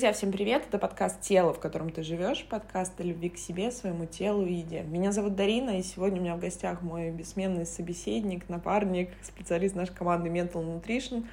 Друзья, 0.00 0.14
всем 0.14 0.32
привет! 0.32 0.62
Это 0.66 0.78
подкаст 0.78 1.20
«Тело, 1.20 1.52
в 1.52 1.60
котором 1.60 1.90
ты 1.90 2.02
живешь», 2.02 2.46
подкаст 2.48 2.98
о 2.98 3.02
любви 3.02 3.28
к 3.28 3.36
себе, 3.36 3.70
своему 3.70 4.06
телу 4.06 4.46
и 4.46 4.54
еде. 4.54 4.80
Меня 4.80 5.12
зовут 5.12 5.36
Дарина, 5.36 5.78
и 5.78 5.82
сегодня 5.82 6.20
у 6.20 6.22
меня 6.22 6.36
в 6.36 6.40
гостях 6.40 6.80
мой 6.80 7.10
бессменный 7.10 7.66
собеседник, 7.66 8.48
напарник, 8.48 9.10
специалист 9.22 9.74
нашей 9.74 9.94
команды 9.94 10.30
Mental 10.30 10.64
Nutrition, 10.64 11.26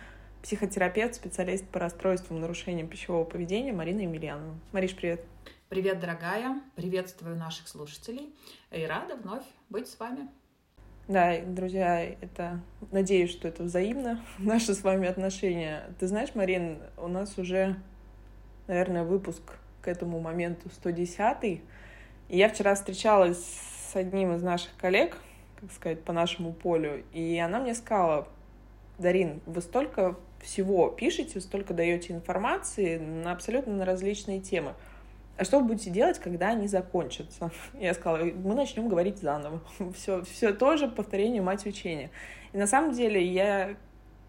психотерапевт, 0.44 1.16
специалист 1.16 1.66
по 1.70 1.80
расстройствам, 1.80 2.41
нарушениям 2.41 2.90
пищевого 2.90 3.23
поведения 3.23 3.72
Марина 3.72 4.02
Емельянова. 4.02 4.54
Мариш, 4.73 4.94
привет! 4.98 5.23
Привет, 5.70 6.02
дорогая! 6.02 6.62
Приветствую 6.76 7.38
наших 7.38 7.70
слушателей 7.70 8.36
и 8.72 8.84
рада 8.84 9.16
вновь 9.16 9.45
быть 9.70 9.88
с 9.88 9.98
вами. 9.98 10.27
Да, 11.08 11.40
друзья, 11.40 12.04
это 12.04 12.59
надеюсь, 12.91 13.31
что 13.31 13.48
это 13.48 13.63
взаимно, 13.63 14.22
наши 14.38 14.73
с 14.73 14.84
вами 14.84 15.08
отношения. 15.08 15.86
Ты 16.02 16.08
знаешь, 16.08 16.36
Марин, 16.36 16.80
у 16.98 17.08
нас 17.08 17.38
уже 17.38 17.77
наверное, 18.67 19.03
выпуск 19.03 19.41
к 19.81 19.88
этому 19.88 20.20
моменту 20.20 20.70
110 20.70 21.44
И 21.44 21.62
я 22.30 22.49
вчера 22.49 22.75
встречалась 22.75 23.44
с 23.91 23.95
одним 23.95 24.34
из 24.34 24.44
наших 24.44 24.75
коллег, 24.77 25.17
как 25.59 25.71
сказать, 25.71 26.03
по 26.03 26.13
нашему 26.13 26.53
полю, 26.53 27.03
и 27.13 27.38
она 27.38 27.59
мне 27.59 27.73
сказала, 27.73 28.27
Дарин, 28.98 29.41
вы 29.45 29.61
столько 29.61 30.16
всего 30.41 30.89
пишете, 30.89 31.39
столько 31.41 31.73
даете 31.73 32.13
информации 32.13 32.98
на 32.98 33.31
абсолютно 33.31 33.73
на 33.73 33.85
различные 33.85 34.39
темы. 34.39 34.73
А 35.38 35.44
что 35.44 35.59
вы 35.59 35.67
будете 35.67 35.91
делать, 35.91 36.20
когда 36.20 36.49
они 36.49 36.67
закончатся? 36.67 37.52
Я 37.80 37.94
сказала, 37.94 38.23
мы 38.23 38.55
начнем 38.55 38.89
говорить 38.89 39.20
заново. 39.20 39.61
Все, 39.95 40.23
все 40.23 40.52
тоже 40.52 40.88
повторение 40.88 41.42
мать 41.42 41.66
учения. 41.66 42.09
И 42.53 42.58
на 42.58 42.66
самом 42.66 42.94
деле 42.94 43.23
я 43.23 43.75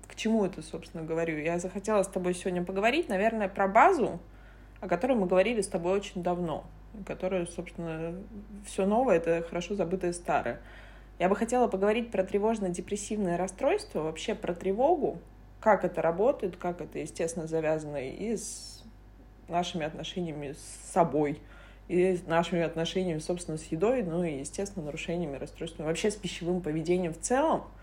к 0.08 0.14
чему 0.14 0.44
это, 0.44 0.62
собственно, 0.62 1.04
говорю? 1.04 1.38
Я 1.38 1.58
захотела 1.58 2.02
с 2.02 2.08
тобой 2.08 2.34
сегодня 2.34 2.64
поговорить, 2.64 3.08
наверное, 3.08 3.48
про 3.48 3.68
базу, 3.68 4.18
о 4.80 4.88
которой 4.88 5.16
мы 5.16 5.26
говорили 5.26 5.60
с 5.60 5.68
тобой 5.68 5.92
очень 5.92 6.22
давно, 6.22 6.64
которая, 7.06 7.46
собственно, 7.46 8.14
все 8.66 8.86
новое— 8.86 9.16
это 9.18 9.46
хорошо 9.46 9.74
забытое 9.74 10.12
старое. 10.12 10.60
Я 11.18 11.28
бы 11.28 11.36
хотела 11.36 11.68
поговорить 11.68 12.10
про 12.10 12.24
тревожно-депрессивное 12.24 13.36
расстройство, 13.36 14.00
вообще 14.00 14.34
про 14.34 14.54
тревогу, 14.54 15.18
как 15.60 15.84
это 15.84 16.00
работает, 16.00 16.56
как 16.56 16.80
это, 16.80 16.98
естественно, 16.98 17.46
завязано 17.46 17.96
и 17.96 18.36
с 18.36 18.84
нашими 19.48 19.84
отношениями 19.84 20.52
с 20.52 20.92
собой, 20.92 21.40
и 21.88 22.16
с 22.16 22.26
нашими 22.26 22.62
отношениями, 22.62 23.18
собственно, 23.18 23.58
с 23.58 23.64
едой, 23.64 24.02
ну 24.02 24.22
и, 24.22 24.38
естественно, 24.38 24.86
нарушениями, 24.86 25.36
расстройствами, 25.36 25.86
вообще 25.86 26.10
с 26.10 26.16
пищевым 26.16 26.62
поведением 26.62 27.12
в 27.12 27.20
целом— 27.20 27.64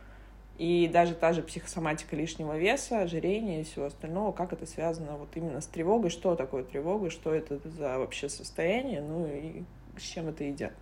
и 0.58 0.88
даже 0.88 1.16
та 1.16 1.34
же 1.34 1.42
психосоматика 1.42 2.16
лишнего 2.16 2.58
веса, 2.58 3.02
ожирения 3.02 3.62
и 3.62 3.64
всего 3.64 3.86
остального, 3.86 4.32
как 4.32 4.54
это 4.54 4.66
связано 4.66 5.18
вот 5.18 5.30
именно 5.36 5.60
с 5.60 5.68
тревогой, 5.68 6.10
что 6.10 6.36
такое 6.36 6.64
тревога, 6.64 7.10
что 7.10 7.34
это 7.34 7.60
за 7.70 8.00
вообще 8.00 8.30
состояние, 8.30 9.02
ну 9.02 9.28
и 9.28 9.64
с 9.98 10.04
чем 10.04 10.28
это 10.28 10.44
едят. 10.44 10.74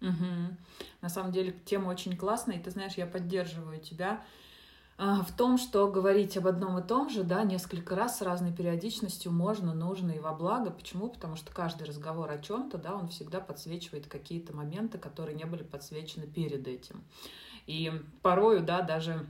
Угу. 0.00 0.56
На 1.02 1.08
самом 1.08 1.32
деле 1.32 1.54
тема 1.64 1.90
очень 1.90 2.16
классная, 2.16 2.56
и 2.56 2.60
ты 2.60 2.70
знаешь, 2.70 2.94
я 2.94 3.06
поддерживаю 3.06 3.80
тебя 3.80 4.22
в 4.98 5.36
том, 5.36 5.58
что 5.58 5.90
говорить 5.90 6.36
об 6.36 6.46
одном 6.46 6.78
и 6.78 6.86
том 6.86 7.08
же, 7.08 7.24
да, 7.24 7.42
несколько 7.42 7.96
раз 7.96 8.18
с 8.18 8.22
разной 8.22 8.52
периодичностью 8.52 9.32
можно, 9.32 9.74
нужно 9.74 10.12
и 10.12 10.20
во 10.20 10.32
благо. 10.32 10.70
Почему? 10.70 11.08
Потому 11.08 11.36
что 11.36 11.52
каждый 11.52 11.86
разговор 11.86 12.30
о 12.30 12.38
чем-то, 12.38 12.78
да, 12.78 12.94
он 12.94 13.08
всегда 13.08 13.40
подсвечивает 13.40 14.06
какие-то 14.06 14.54
моменты, 14.54 14.98
которые 14.98 15.36
не 15.36 15.44
были 15.44 15.62
подсвечены 15.62 16.26
перед 16.26 16.68
этим. 16.68 17.02
И 17.66 17.90
порою, 18.22 18.62
да, 18.62 18.82
даже 18.82 19.26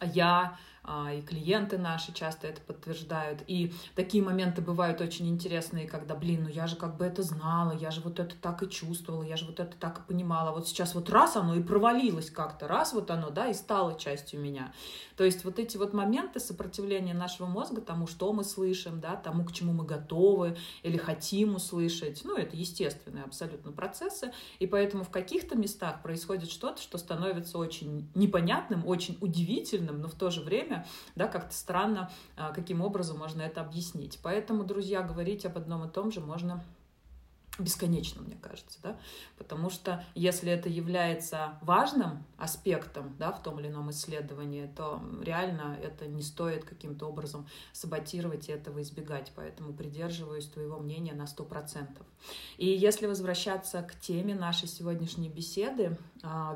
я 0.00 0.42
а, 0.44 0.56
и 0.86 1.22
клиенты 1.22 1.78
наши 1.78 2.12
часто 2.12 2.46
это 2.46 2.60
подтверждают. 2.60 3.42
И 3.46 3.72
такие 3.94 4.22
моменты 4.22 4.60
бывают 4.60 5.00
очень 5.00 5.28
интересные, 5.28 5.88
когда, 5.88 6.14
блин, 6.14 6.44
ну 6.44 6.48
я 6.48 6.66
же 6.66 6.76
как 6.76 6.96
бы 6.96 7.04
это 7.04 7.22
знала, 7.22 7.72
я 7.72 7.90
же 7.90 8.00
вот 8.02 8.20
это 8.20 8.34
так 8.36 8.62
и 8.62 8.68
чувствовала, 8.68 9.22
я 9.22 9.36
же 9.36 9.46
вот 9.46 9.60
это 9.60 9.76
так 9.76 10.00
и 10.00 10.02
понимала. 10.02 10.52
Вот 10.52 10.68
сейчас 10.68 10.94
вот 10.94 11.08
раз 11.08 11.36
оно 11.36 11.54
и 11.54 11.62
провалилось 11.62 12.30
как-то, 12.30 12.68
раз 12.68 12.92
вот 12.92 13.10
оно, 13.10 13.30
да, 13.30 13.48
и 13.48 13.54
стало 13.54 13.98
частью 13.98 14.40
меня. 14.40 14.72
То 15.16 15.24
есть 15.24 15.44
вот 15.44 15.58
эти 15.58 15.76
вот 15.76 15.94
моменты 15.94 16.40
сопротивления 16.40 17.14
нашего 17.14 17.46
мозга 17.46 17.80
тому, 17.80 18.06
что 18.06 18.32
мы 18.32 18.44
слышим, 18.44 19.00
да, 19.00 19.16
тому, 19.16 19.44
к 19.44 19.52
чему 19.52 19.72
мы 19.72 19.84
готовы 19.84 20.56
или 20.82 20.96
хотим 20.96 21.54
услышать, 21.54 22.22
ну, 22.24 22.36
это 22.36 22.56
естественные 22.56 23.24
абсолютно 23.24 23.72
процессы, 23.72 24.32
и 24.58 24.66
поэтому 24.66 25.04
в 25.04 25.10
каких-то 25.10 25.56
местах 25.56 26.02
происходит 26.02 26.50
что-то, 26.50 26.82
что 26.82 26.98
становится 26.98 27.58
очень 27.58 28.08
непонятным, 28.14 28.86
очень 28.86 29.16
удивительным, 29.20 30.00
но 30.00 30.08
в 30.08 30.14
то 30.14 30.30
же 30.30 30.40
время 30.40 30.73
время, 30.74 30.86
да, 31.14 31.28
как-то 31.28 31.54
странно, 31.54 32.10
а, 32.36 32.52
каким 32.52 32.80
образом 32.80 33.18
можно 33.18 33.42
это 33.42 33.60
объяснить. 33.60 34.18
Поэтому, 34.22 34.64
друзья, 34.64 35.02
говорить 35.02 35.46
об 35.46 35.56
одном 35.56 35.84
и 35.84 35.90
том 35.90 36.10
же 36.10 36.20
можно 36.20 36.64
бесконечно, 37.56 38.20
мне 38.20 38.36
кажется, 38.42 38.80
да, 38.82 38.98
потому 39.38 39.70
что 39.70 40.04
если 40.16 40.50
это 40.50 40.68
является 40.68 41.56
важным 41.62 42.24
аспектом, 42.36 43.14
да, 43.16 43.30
в 43.30 43.40
том 43.44 43.60
или 43.60 43.68
ином 43.68 43.92
исследовании, 43.92 44.68
то 44.76 45.00
реально 45.22 45.78
это 45.80 46.08
не 46.08 46.22
стоит 46.22 46.64
каким-то 46.64 47.06
образом 47.06 47.46
саботировать 47.72 48.48
и 48.48 48.52
этого 48.52 48.82
избегать, 48.82 49.30
поэтому 49.36 49.72
придерживаюсь 49.72 50.48
твоего 50.48 50.80
мнения 50.80 51.12
на 51.12 51.28
сто 51.28 51.44
процентов. 51.44 52.04
И 52.56 52.66
если 52.66 53.06
возвращаться 53.06 53.82
к 53.82 54.00
теме 54.00 54.34
нашей 54.34 54.66
сегодняшней 54.66 55.28
беседы, 55.28 55.96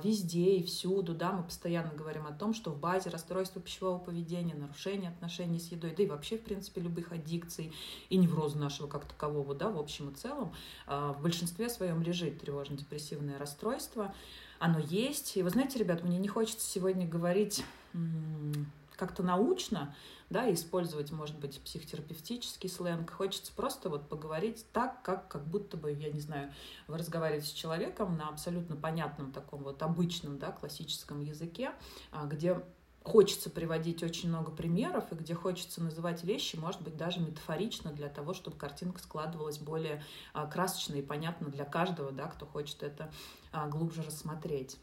везде 0.02 0.56
и 0.56 0.62
всюду, 0.62 1.14
да, 1.14 1.32
мы 1.32 1.42
постоянно 1.42 1.92
говорим 1.92 2.26
о 2.26 2.32
том, 2.32 2.54
что 2.54 2.70
в 2.70 2.78
базе 2.78 3.10
расстройства 3.10 3.60
пищевого 3.60 3.98
поведения, 3.98 4.54
нарушения 4.54 5.08
отношений 5.08 5.58
с 5.58 5.70
едой, 5.70 5.94
да 5.94 6.02
и 6.02 6.06
вообще, 6.06 6.38
в 6.38 6.42
принципе, 6.42 6.80
любых 6.80 7.12
аддикций 7.12 7.72
и 8.08 8.16
невроза 8.16 8.58
нашего 8.58 8.86
как 8.86 9.04
такового, 9.04 9.54
да, 9.54 9.68
в 9.68 9.78
общем 9.78 10.10
и 10.10 10.14
целом, 10.14 10.54
а, 10.86 11.12
в 11.12 11.20
большинстве 11.20 11.68
своем 11.68 12.02
лежит 12.02 12.40
тревожно-депрессивное 12.40 13.38
расстройство. 13.38 14.14
Оно 14.58 14.78
есть. 14.78 15.36
И 15.36 15.42
вы 15.42 15.50
знаете, 15.50 15.78
ребят, 15.78 16.02
мне 16.02 16.18
не 16.18 16.28
хочется 16.28 16.68
сегодня 16.68 17.06
говорить 17.06 17.64
как-то 18.96 19.22
научно, 19.22 19.94
да, 20.30 20.52
использовать, 20.52 21.10
может 21.10 21.38
быть, 21.38 21.60
психотерапевтический 21.60 22.68
сленг. 22.68 23.10
Хочется 23.10 23.52
просто 23.54 23.88
вот 23.88 24.08
поговорить 24.08 24.64
так, 24.72 25.02
как, 25.02 25.28
как 25.28 25.46
будто 25.46 25.76
бы, 25.76 25.92
я 25.92 26.10
не 26.10 26.20
знаю, 26.20 26.52
вы 26.86 26.98
разговариваете 26.98 27.48
с 27.48 27.52
человеком 27.52 28.16
на 28.16 28.28
абсолютно 28.28 28.76
понятном 28.76 29.32
таком 29.32 29.62
вот 29.62 29.82
обычном, 29.82 30.38
да, 30.38 30.52
классическом 30.52 31.20
языке, 31.20 31.72
а, 32.12 32.26
где 32.26 32.62
хочется 33.02 33.48
приводить 33.48 34.02
очень 34.02 34.28
много 34.28 34.50
примеров, 34.50 35.10
и 35.12 35.14
где 35.14 35.34
хочется 35.34 35.82
называть 35.82 36.24
вещи, 36.24 36.56
может 36.56 36.82
быть, 36.82 36.96
даже 36.96 37.20
метафорично, 37.20 37.90
для 37.92 38.08
того, 38.08 38.34
чтобы 38.34 38.56
картинка 38.56 39.00
складывалась 39.00 39.58
более 39.58 40.04
а, 40.34 40.46
красочно 40.46 40.94
и 40.96 41.02
понятно 41.02 41.48
для 41.48 41.64
каждого, 41.64 42.12
да, 42.12 42.26
кто 42.26 42.44
хочет 42.44 42.82
это 42.82 43.10
а, 43.50 43.66
глубже 43.68 44.02
рассмотреть. 44.02 44.78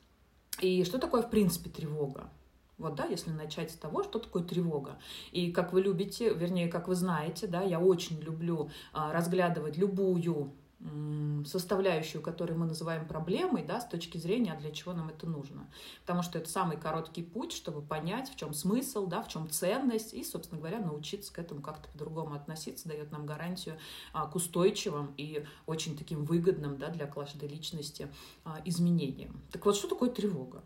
И 0.59 0.84
что 0.85 0.97
такое, 0.97 1.22
в 1.22 1.29
принципе, 1.29 1.69
тревога? 1.69 2.29
Вот, 2.78 2.96
да, 2.96 3.06
если 3.06 3.31
начать 3.31 3.72
с 3.72 3.75
того, 3.75 4.03
что 4.03 4.19
такое 4.19 4.44
тревога. 4.44 5.00
И 5.31 5.52
как 5.52 5.72
вы 5.72 5.81
любите, 5.81 6.34
вернее, 6.34 6.68
как 6.68 6.88
вы 6.88 6.96
знаете, 6.96 7.47
да, 7.47 7.62
я 7.62 7.80
очень 7.80 8.19
люблю 8.19 8.69
а, 8.91 9.13
разглядывать 9.13 9.78
любую 9.78 10.52
составляющую, 11.46 12.22
которую 12.22 12.59
мы 12.59 12.66
называем 12.66 13.08
проблемой, 13.08 13.64
да, 13.64 13.80
с 13.80 13.88
точки 13.88 14.18
зрения, 14.18 14.53
а 14.53 14.59
для 14.59 14.72
чего 14.72 14.94
нам 14.94 15.09
это 15.09 15.25
нужно. 15.25 15.68
Потому 16.02 16.22
что 16.22 16.38
это 16.38 16.50
самый 16.50 16.78
короткий 16.78 17.24
путь, 17.24 17.53
чтобы 17.53 17.81
понять, 17.81 18.30
в 18.30 18.35
чем 18.35 18.53
смысл, 18.53 19.08
да, 19.08 19.24
в 19.24 19.28
чем 19.28 19.50
ценность, 19.50 20.14
и, 20.14 20.24
собственно 20.24 20.59
говоря, 20.59 20.80
научиться 20.80 21.34
к 21.34 21.40
этому 21.40 21.62
как-то 21.62 21.90
по-другому 21.90 22.35
относиться, 22.35 22.88
дает 22.88 23.12
нам 23.12 23.25
гарантию 23.25 23.78
а, 24.14 24.28
к 24.28 24.35
устойчивым 24.35 25.14
и 25.18 25.46
очень 25.66 25.97
таким 25.97 26.25
выгодным 26.25 26.78
да, 26.78 26.90
для 26.90 27.08
каждой 27.08 27.47
личности 27.49 28.09
а, 28.44 28.61
изменениям. 28.66 29.41
Так 29.52 29.66
вот, 29.66 29.76
что 29.76 29.88
такое 29.88 30.09
тревога? 30.09 30.61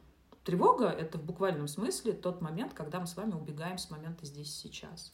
Тревога— 0.49 0.89
это 0.99 1.19
в 1.19 1.23
буквальном 1.23 1.67
смысле 1.67 2.11
тот 2.11 2.41
момент, 2.41 2.73
когда 2.73 2.99
мы 2.99 3.05
с 3.05 3.15
вами 3.15 3.33
убегаем 3.33 3.77
с 3.77 3.91
момента 3.91 4.25
здесь 4.25 4.51
сейчас. 4.51 5.13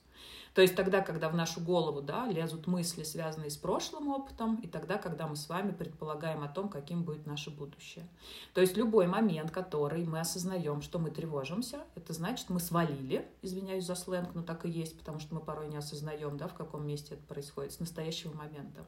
То 0.56 0.62
есть 0.62 0.74
тогда, 0.74 1.02
когда 1.02 1.28
в 1.28 1.36
нашу 1.36 1.60
голову 1.60 2.02
да, 2.02 2.28
лезут 2.28 2.66
мысли, 2.66 3.04
связанные 3.04 3.50
с 3.50 3.58
прошлым 3.58 4.08
опытом, 4.08 4.56
и 4.64 4.68
тогда, 4.68 4.98
когда 4.98 5.28
мы 5.28 5.36
с 5.36 5.50
вами 5.50 5.72
предполагаем 5.72 6.44
о 6.44 6.48
том, 6.48 6.70
каким 6.70 7.04
будет 7.04 7.26
наше 7.26 7.50
будущее. 7.50 8.08
То 8.54 8.62
есть 8.62 8.78
любой 8.78 9.06
момент, 9.06 9.52
который 9.52 10.06
мы 10.06 10.22
осознаем, 10.22 10.82
что 10.82 10.98
мы 10.98 11.12
тревожимся, 11.12 11.84
это 11.96 12.14
значит, 12.14 12.50
мы 12.50 12.62
свалили, 12.62 13.28
извиняюсь 13.42 13.86
за 13.86 13.96
сленг, 13.96 14.30
но 14.34 14.44
так 14.44 14.66
и 14.66 14.70
есть, 14.70 14.98
потому 14.98 15.20
что 15.20 15.36
мы 15.36 15.42
порой 15.42 15.68
не 15.68 15.76
осознаем, 15.76 16.38
да, 16.38 16.48
в 16.48 16.54
каком 16.54 16.88
месте 16.88 17.16
это 17.16 17.24
происходит, 17.24 17.74
с 17.74 17.82
настоящего 17.82 18.34
момента. 18.34 18.86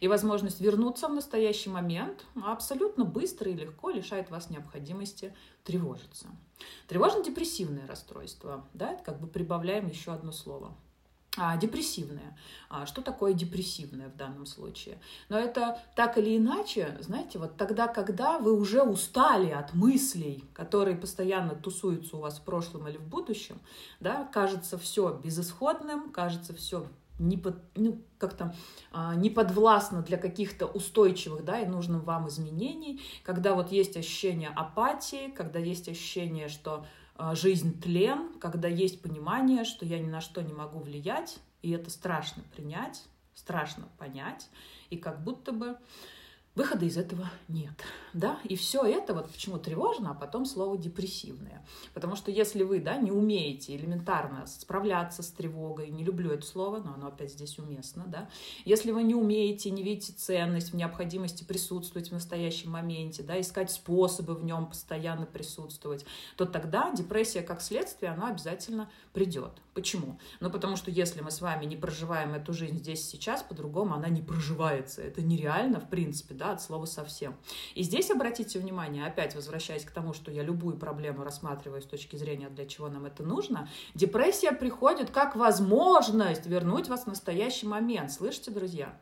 И 0.00 0.08
возможность 0.08 0.60
вернуться 0.60 1.06
в 1.06 1.14
настоящий 1.14 1.70
момент 1.70 2.26
абсолютно 2.44 3.04
быстро 3.04 3.48
и 3.48 3.54
легко 3.54 3.90
лишает 3.90 4.30
вас 4.30 4.50
необходимости 4.50 5.32
тревожиться. 5.62 6.26
Тревожно-депрессивное 6.88 7.86
расстройство, 7.86 8.64
да, 8.74 8.92
это 8.92 9.02
как 9.02 9.20
бы 9.20 9.26
прибавляем 9.26 9.88
еще 9.88 10.12
одно 10.12 10.32
слово– 10.32 10.74
а, 11.38 11.56
депрессивное. 11.58 12.36
А, 12.70 12.86
что 12.86 13.02
такое 13.02 13.34
депрессивное 13.34 14.08
в 14.08 14.16
данном 14.16 14.46
случае? 14.46 14.98
Но 15.28 15.38
это 15.38 15.78
так 15.94 16.16
или 16.16 16.38
иначе, 16.38 16.96
знаете, 17.00 17.38
вот 17.38 17.56
тогда, 17.56 17.88
когда 17.88 18.38
вы 18.38 18.58
уже 18.58 18.82
устали 18.82 19.50
от 19.50 19.74
мыслей, 19.74 20.44
которые 20.54 20.96
постоянно 20.96 21.54
тусуются 21.54 22.16
у 22.16 22.20
вас 22.20 22.38
в 22.38 22.42
прошлом 22.42 22.88
или 22.88 22.96
в 22.96 23.06
будущем, 23.06 23.60
да, 24.00 24.24
кажется 24.32 24.78
все 24.78 25.12
безысходным, 25.22 26.10
кажется 26.10 26.54
все 26.54 26.86
не 27.18 27.36
под, 27.36 27.56
ну, 27.74 28.02
как-то 28.18 28.54
а, 28.92 29.14
не 29.14 29.30
подвластно 29.30 30.02
для 30.02 30.18
каких-то 30.18 30.66
устойчивых, 30.66 31.44
да, 31.44 31.60
и 31.60 31.66
нужным 31.66 32.00
вам 32.00 32.28
изменений, 32.28 33.00
когда 33.22 33.54
вот 33.54 33.72
есть 33.72 33.96
ощущение 33.96 34.50
апатии, 34.50 35.30
когда 35.30 35.58
есть 35.58 35.88
ощущение, 35.88 36.48
что 36.48 36.86
а, 37.16 37.34
жизнь 37.34 37.80
тлен, 37.80 38.38
когда 38.38 38.68
есть 38.68 39.00
понимание, 39.02 39.64
что 39.64 39.86
я 39.86 39.98
ни 39.98 40.08
на 40.08 40.20
что 40.20 40.42
не 40.42 40.52
могу 40.52 40.78
влиять, 40.78 41.38
и 41.62 41.70
это 41.70 41.90
страшно 41.90 42.42
принять, 42.54 43.02
страшно 43.34 43.88
понять, 43.98 44.48
и 44.90 44.96
как 44.96 45.22
будто 45.22 45.52
бы 45.52 45.76
Выхода 46.56 46.86
из 46.86 46.96
этого 46.96 47.30
нет, 47.48 47.74
да, 48.14 48.40
и 48.44 48.56
все 48.56 48.82
это 48.82 49.12
вот 49.12 49.30
почему 49.30 49.58
тревожно, 49.58 50.12
а 50.12 50.14
потом 50.14 50.46
слово 50.46 50.78
депрессивное, 50.78 51.62
потому 51.92 52.16
что 52.16 52.30
если 52.30 52.62
вы, 52.62 52.80
да, 52.80 52.96
не 52.96 53.12
умеете 53.12 53.76
элементарно 53.76 54.46
справляться 54.46 55.22
с 55.22 55.28
тревогой, 55.28 55.90
не 55.90 56.02
люблю 56.02 56.30
это 56.30 56.46
слово, 56.46 56.78
но 56.78 56.94
оно 56.94 57.08
опять 57.08 57.32
здесь 57.32 57.58
уместно, 57.58 58.04
да, 58.06 58.30
если 58.64 58.90
вы 58.90 59.02
не 59.02 59.14
умеете, 59.14 59.70
не 59.70 59.82
видите 59.82 60.14
ценность 60.14 60.72
в 60.72 60.76
необходимости 60.76 61.44
присутствовать 61.44 62.08
в 62.08 62.12
настоящем 62.12 62.70
моменте, 62.70 63.22
да, 63.22 63.38
искать 63.38 63.70
способы 63.70 64.34
в 64.34 64.42
нем 64.42 64.64
постоянно 64.64 65.26
присутствовать, 65.26 66.06
то 66.38 66.46
тогда 66.46 66.90
депрессия 66.94 67.42
как 67.42 67.60
следствие, 67.60 68.12
она 68.12 68.30
обязательно 68.30 68.90
придет. 69.12 69.52
Почему? 69.74 70.18
Ну, 70.40 70.48
потому 70.48 70.76
что 70.76 70.90
если 70.90 71.20
мы 71.20 71.30
с 71.30 71.42
вами 71.42 71.66
не 71.66 71.76
проживаем 71.76 72.32
эту 72.32 72.54
жизнь 72.54 72.78
здесь 72.78 73.06
сейчас, 73.06 73.42
по-другому 73.42 73.92
она 73.94 74.08
не 74.08 74.22
проживается. 74.22 75.02
Это 75.02 75.20
нереально, 75.20 75.80
в 75.80 75.90
принципе, 75.90 76.34
да, 76.34 76.45
от 76.52 76.62
слова 76.62 76.86
совсем. 76.86 77.36
И 77.74 77.82
здесь 77.82 78.10
обратите 78.10 78.58
внимание, 78.58 79.06
опять 79.06 79.34
возвращаясь 79.34 79.84
к 79.84 79.90
тому, 79.90 80.12
что 80.12 80.30
я 80.30 80.42
любую 80.42 80.76
проблему 80.76 81.24
рассматриваю 81.24 81.82
с 81.82 81.86
точки 81.86 82.16
зрения, 82.16 82.48
для 82.48 82.66
чего 82.66 82.88
нам 82.88 83.06
это 83.06 83.22
нужно, 83.22 83.68
депрессия 83.94 84.52
приходит 84.52 85.10
как 85.10 85.36
возможность 85.36 86.46
вернуть 86.46 86.88
вас 86.88 87.04
в 87.04 87.06
настоящий 87.06 87.66
момент. 87.66 88.12
Слышите, 88.12 88.50
друзья? 88.50 88.96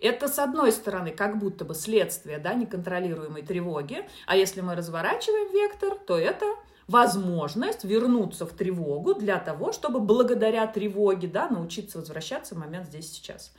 Это, 0.00 0.28
с 0.28 0.38
одной 0.38 0.72
стороны, 0.72 1.10
как 1.10 1.38
будто 1.38 1.64
бы 1.64 1.74
следствие 1.74 2.38
да, 2.38 2.54
неконтролируемой 2.54 3.42
тревоги, 3.42 4.08
а 4.26 4.36
если 4.36 4.62
мы 4.62 4.74
разворачиваем 4.74 5.52
вектор, 5.52 5.94
то 5.94 6.18
это 6.18 6.46
возможность 6.88 7.84
вернуться 7.84 8.46
в 8.46 8.52
тревогу 8.52 9.14
для 9.14 9.38
того, 9.38 9.72
чтобы 9.72 10.00
благодаря 10.00 10.66
тревоге 10.66 11.28
да, 11.28 11.48
научиться 11.48 11.98
возвращаться 11.98 12.54
в 12.54 12.58
момент 12.58 12.86
здесь 12.86 13.12
сейчас. 13.12 13.52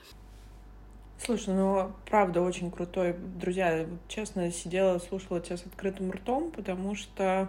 Слушай, 1.23 1.53
ну 1.53 1.91
правда 2.09 2.41
очень 2.41 2.71
крутой. 2.71 3.13
Друзья, 3.13 3.85
честно, 4.07 4.51
сидела, 4.51 4.97
слушала 4.97 5.39
тебя 5.39 5.57
с 5.57 5.65
открытым 5.68 6.12
ртом, 6.12 6.50
потому 6.50 6.95
что 6.95 7.47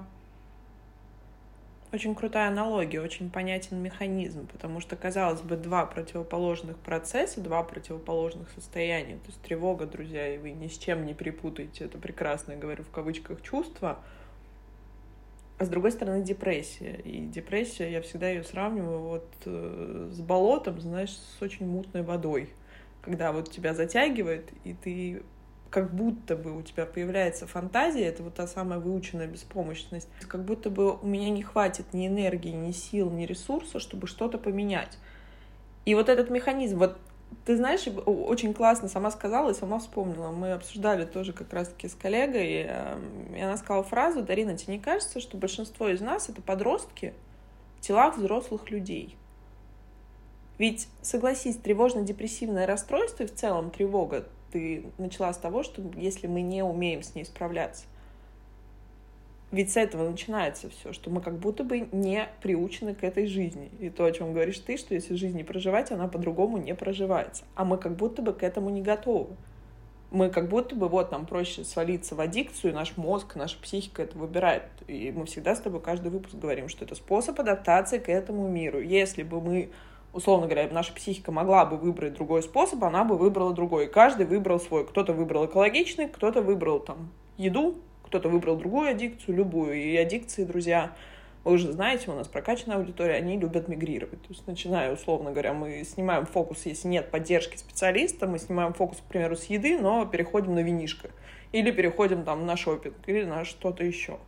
очень 1.91 2.15
крутая 2.15 2.49
аналогия, 2.49 3.01
очень 3.01 3.31
понятен 3.31 3.79
механизм, 3.79 4.47
потому 4.47 4.81
что, 4.81 4.95
казалось 4.95 5.41
бы, 5.41 5.57
два 5.57 5.87
противоположных 5.87 6.77
процесса, 6.77 7.41
два 7.41 7.63
противоположных 7.63 8.51
состояния. 8.51 9.15
То 9.17 9.29
есть 9.29 9.41
тревога, 9.41 9.87
друзья, 9.87 10.35
и 10.35 10.37
вы 10.37 10.51
ни 10.51 10.69
с 10.69 10.77
чем 10.77 11.07
не 11.07 11.15
перепутаете, 11.15 11.87
это 11.87 11.97
прекрасно, 11.97 12.53
я 12.53 12.59
говорю 12.59 12.85
в 12.85 12.91
кавычках, 12.91 13.41
чувство— 13.41 13.99
а 15.63 15.65
с 15.65 15.69
другой 15.69 15.93
стороны 15.93 16.25
депрессия. 16.25 17.01
И 17.05 17.21
депрессия, 17.21 17.89
я 17.89 18.03
всегда 18.03 18.29
ее 18.29 18.43
сравниваю 18.43 18.99
вот 18.99 19.29
э, 19.45 20.09
с 20.11 20.19
болотом, 20.21 20.81
знаешь, 20.81 21.11
с 21.11 21.41
очень 21.41 21.67
мутной 21.67 22.03
водой. 22.03 22.51
Когда 23.03 23.33
вот 23.33 23.51
тебя 23.51 23.75
затягивает, 23.75 24.51
и 24.65 24.75
ты 24.75 25.23
как 25.71 25.93
будто 25.93 26.37
бы 26.37 26.57
у 26.57 26.63
тебя 26.63 26.87
появляется 26.87 27.47
фантазия, 27.47 28.05
это 28.05 28.23
вот 28.23 28.35
та 28.35 28.47
самая 28.47 28.79
выученная 28.79 29.27
беспомощность, 29.27 30.09
как 30.29 30.45
будто 30.45 30.71
бы 30.71 30.95
у 30.95 31.07
меня 31.07 31.31
не 31.31 31.43
хватит 31.43 31.95
ни 31.95 32.07
энергии, 32.07 32.51
ни 32.51 32.73
сил, 32.73 33.11
ни 33.11 33.25
ресурса, 33.25 33.81
чтобы 33.81 34.07
что-то 34.07 34.39
поменять. 34.39 34.99
И 35.85 35.95
вот 35.95 36.09
этот 36.09 36.31
механизм, 36.31 36.79
вот 36.79 36.99
ты 37.45 37.57
знаешь, 37.57 37.87
очень 38.07 38.55
классно 38.55 38.89
сама 38.89 39.11
сказала 39.11 39.51
и 39.51 39.55
сама 39.55 39.79
вспомнила. 39.79 40.31
Мы 40.31 40.53
обсуждали 40.53 41.05
тоже 41.05 41.33
как 41.33 41.53
раз-таки 41.53 41.89
с 41.89 41.95
коллегой, 41.95 42.67
эм, 42.69 43.35
и 43.35 43.41
она 43.41 43.57
сказала 43.57 43.83
фразу, 43.83 44.23
Дарина, 44.23 44.57
тебе 44.57 44.75
не 44.75 44.81
кажется, 44.81 45.21
что 45.21 45.37
большинство 45.37 45.89
из 45.89 46.01
нас— 46.01 46.29
это 46.29 46.43
подростки 46.43 47.15
в 47.79 47.81
телах 47.81 48.17
взрослых 48.17 48.71
людей? 48.71 49.17
Ведь, 50.63 50.87
согласись, 51.01 51.57
тревожно-депрессивное 51.57 52.69
расстройство 52.69 53.25
и 53.25 53.27
в 53.27 53.35
целом 53.35 53.73
тревога, 53.73 54.29
ты 54.53 54.85
начала 54.97 55.33
с 55.33 55.37
того, 55.37 55.65
что 55.65 55.83
если 55.97 56.29
мы 56.29 56.43
не 56.43 56.63
умеем 56.63 57.03
с 57.03 57.17
ней 57.17 57.25
справляться, 57.25 57.87
ведь 59.51 59.73
с 59.73 59.77
этого 59.77 60.09
начинается 60.09 60.71
все, 60.71 60.93
что 60.93 61.11
мы 61.11 61.21
как 61.21 61.37
будто 61.41 61.65
бы 61.65 61.89
не 61.91 62.29
приучены 62.43 62.95
к 62.95 63.03
этой 63.03 63.27
жизни. 63.27 63.73
И 63.81 63.91
то, 63.91 64.05
о 64.05 64.13
чем 64.13 64.33
говоришь 64.33 64.61
ты, 64.61 64.77
что 64.77 64.95
если 64.95 65.17
жизнь 65.17 65.37
не 65.37 65.43
проживать, 65.43 65.91
она 65.91 66.07
по-другому 66.07 66.59
не 66.59 66.77
проживается. 66.77 67.43
А 67.57 67.65
мы 67.65 67.77
как 67.77 67.97
будто 67.97 68.23
бы 68.23 68.33
к 68.33 68.45
этому 68.45 68.71
не 68.71 68.83
готовы. 68.83 69.35
Мы 70.13 70.31
как 70.31 70.49
будто 70.49 70.77
бы, 70.77 70.89
вот, 70.89 71.11
нам 71.11 71.27
проще 71.27 71.65
свалиться 71.65 72.15
в 72.15 72.21
аддикцию, 72.21 72.73
наш 72.73 72.97
мозг, 72.97 73.35
наша 73.35 73.61
психика 73.61 74.03
это 74.05 74.17
выбирает. 74.17 74.63
И 74.87 75.11
мы 75.11 75.27
всегда 75.27 75.57
с 75.57 75.61
тобой 75.61 75.81
каждый 75.81 76.13
выпуск 76.13 76.37
говорим, 76.37 76.69
что 76.69 76.85
это 76.85 76.95
способ 76.95 77.41
адаптации 77.41 77.99
к 77.99 78.09
этому 78.09 78.49
миру. 78.49 78.81
Если 78.81 79.25
бы 79.25 79.41
мы 79.41 79.73
условно 80.13 80.47
говоря, 80.47 80.69
наша 80.71 80.93
психика 80.93 81.33
могла 81.33 81.65
бы 81.65 81.77
выбрать 81.77 82.15
другой 82.15 82.43
способ, 82.43 82.83
она 82.85 83.05
бы 83.05 83.17
выбрала 83.17 83.53
другой. 83.53 83.89
каждый 83.89 84.27
выбрал 84.27 84.61
свой. 84.61 84.87
Кто-то 84.87 85.13
выбрал 85.13 85.47
экологичный, 85.47 86.09
кто-то 86.09 86.43
выбрал 86.43 86.81
там 86.81 87.11
еду, 87.37 87.77
кто-то 88.05 88.29
выбрал 88.29 88.57
другую 88.57 88.91
аддикцию, 88.91 89.37
любую. 89.37 89.75
И 89.75 89.97
аддикции, 89.97 90.45
друзья, 90.45 90.93
вы 91.45 91.53
уже 91.53 91.73
знаете, 91.73 92.11
у 92.11 92.15
нас 92.15 92.29
прокачанная 92.29 92.77
аудитория, 92.77 93.15
они 93.15 93.37
любят 93.39 93.67
мигрировать. 93.67 94.23
То 94.23 94.29
есть, 94.29 94.47
начиная, 94.47 94.93
условно 94.93 95.33
говоря, 95.33 95.53
мы 95.53 95.83
снимаем 95.85 96.27
фокус, 96.27 96.67
если 96.67 96.89
нет 96.89 97.11
поддержки 97.11 97.57
специалиста, 97.57 98.27
мы 98.27 98.39
снимаем 98.39 98.75
фокус, 98.75 98.99
к 98.99 99.05
примеру, 99.05 99.35
с 99.35 99.45
еды, 99.47 99.79
но 99.79 100.05
переходим 100.07 100.55
на 100.55 100.61
винишко. 100.61 101.11
Или 101.51 101.71
переходим 101.71 102.23
там 102.23 102.47
на 102.47 102.57
шопинг, 102.57 102.97
или 103.07 103.25
на 103.25 103.45
что-то 103.45 103.85
еще. 103.85 104.19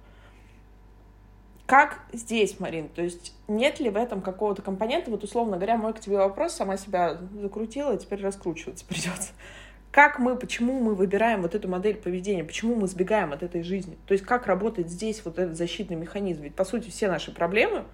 Как 1.67 2.01
здесь, 2.13 2.61
Марин? 2.61 2.89
То 2.89 3.03
есть 3.03 3.35
нет 3.49 3.81
ли 3.81 3.89
в 3.89 3.97
этом 3.97 4.21
какого-то 4.21 4.61
компонента? 4.61 5.11
Вот, 5.11 5.25
условно 5.25 5.57
говоря, 5.57 5.77
мой 5.77 5.95
к 5.95 6.01
тебе 6.01 6.19
вопрос, 6.19 6.53
сама 6.53 6.77
себя 6.77 7.19
закрутила, 7.41 7.97
теперь 7.97 8.23
раскручиваться 8.23 8.85
придется 8.89 9.33
как 9.95 10.19
мы, 10.19 10.35
почему 10.35 10.81
мы 10.81 10.97
выбираем 10.97 11.43
вот 11.43 11.55
эту 11.55 11.69
модель 11.69 11.95
поведения, 11.95 12.43
почему 12.43 12.75
мы 12.75 12.89
сбегаем 12.89 13.33
от 13.33 13.45
этой 13.45 13.63
жизни. 13.63 13.97
То 14.09 14.13
есть 14.13 14.25
как 14.25 14.49
работает 14.49 14.91
здесь 14.91 15.25
вот 15.25 15.39
этот 15.39 15.57
защитный 15.57 15.95
механизм. 15.95 16.43
Ведь, 16.43 16.57
по 16.57 16.65
сути, 16.65 16.91
все 16.91 17.07
наши 17.07 17.31
проблемы 17.31 17.85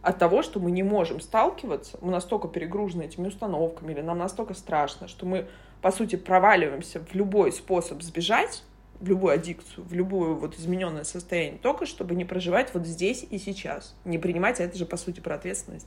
от 0.00 0.18
того, 0.18 0.42
что 0.42 0.60
мы 0.60 0.70
не 0.70 0.84
можем 0.84 1.20
сталкиваться, 1.20 1.98
мы 2.00 2.12
настолько 2.12 2.46
перегружены 2.46 3.02
этими 3.02 3.26
установками, 3.26 3.92
или 3.92 4.02
нам 4.02 4.18
настолько 4.18 4.54
страшно, 4.54 5.08
что 5.08 5.26
мы, 5.26 5.48
по 5.82 5.90
сути, 5.90 6.14
проваливаемся 6.14 7.00
в 7.00 7.12
любой 7.16 7.50
способ 7.50 8.02
сбежать, 8.02 8.62
в 9.00 9.08
любую 9.08 9.34
аддикцию, 9.34 9.84
в 9.84 9.92
любое 9.92 10.34
вот 10.34 10.56
измененное 10.58 11.04
состояние, 11.04 11.58
только 11.58 11.86
чтобы 11.86 12.14
не 12.14 12.24
проживать 12.24 12.72
вот 12.74 12.86
здесь 12.86 13.26
и 13.28 13.38
сейчас, 13.38 13.94
не 14.04 14.18
принимать, 14.18 14.60
а 14.60 14.64
это 14.64 14.76
же, 14.76 14.86
по 14.86 14.96
сути, 14.96 15.20
про 15.20 15.36
ответственность. 15.36 15.86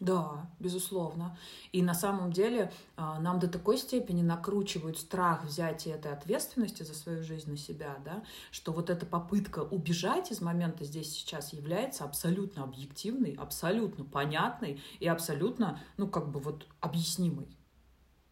Да, 0.00 0.50
безусловно. 0.58 1.36
И 1.72 1.82
на 1.82 1.92
самом 1.92 2.32
деле 2.32 2.72
а, 2.96 3.20
нам 3.20 3.38
до 3.38 3.48
такой 3.48 3.76
степени 3.76 4.22
накручивают 4.22 4.98
страх 4.98 5.44
взятия 5.44 5.94
этой 5.94 6.10
ответственности 6.12 6.82
за 6.82 6.94
свою 6.94 7.22
жизнь 7.22 7.50
на 7.50 7.58
себя, 7.58 7.98
да, 8.02 8.24
что 8.50 8.72
вот 8.72 8.88
эта 8.88 9.04
попытка 9.04 9.58
убежать 9.58 10.32
из 10.32 10.40
момента 10.40 10.86
здесь 10.86 11.12
сейчас 11.12 11.52
является 11.52 12.04
абсолютно 12.04 12.64
объективной, 12.64 13.36
абсолютно 13.38 14.06
понятной 14.06 14.80
и 15.00 15.06
абсолютно, 15.06 15.78
ну, 15.98 16.08
как 16.08 16.30
бы 16.30 16.40
вот 16.40 16.66
объяснимой. 16.80 17.46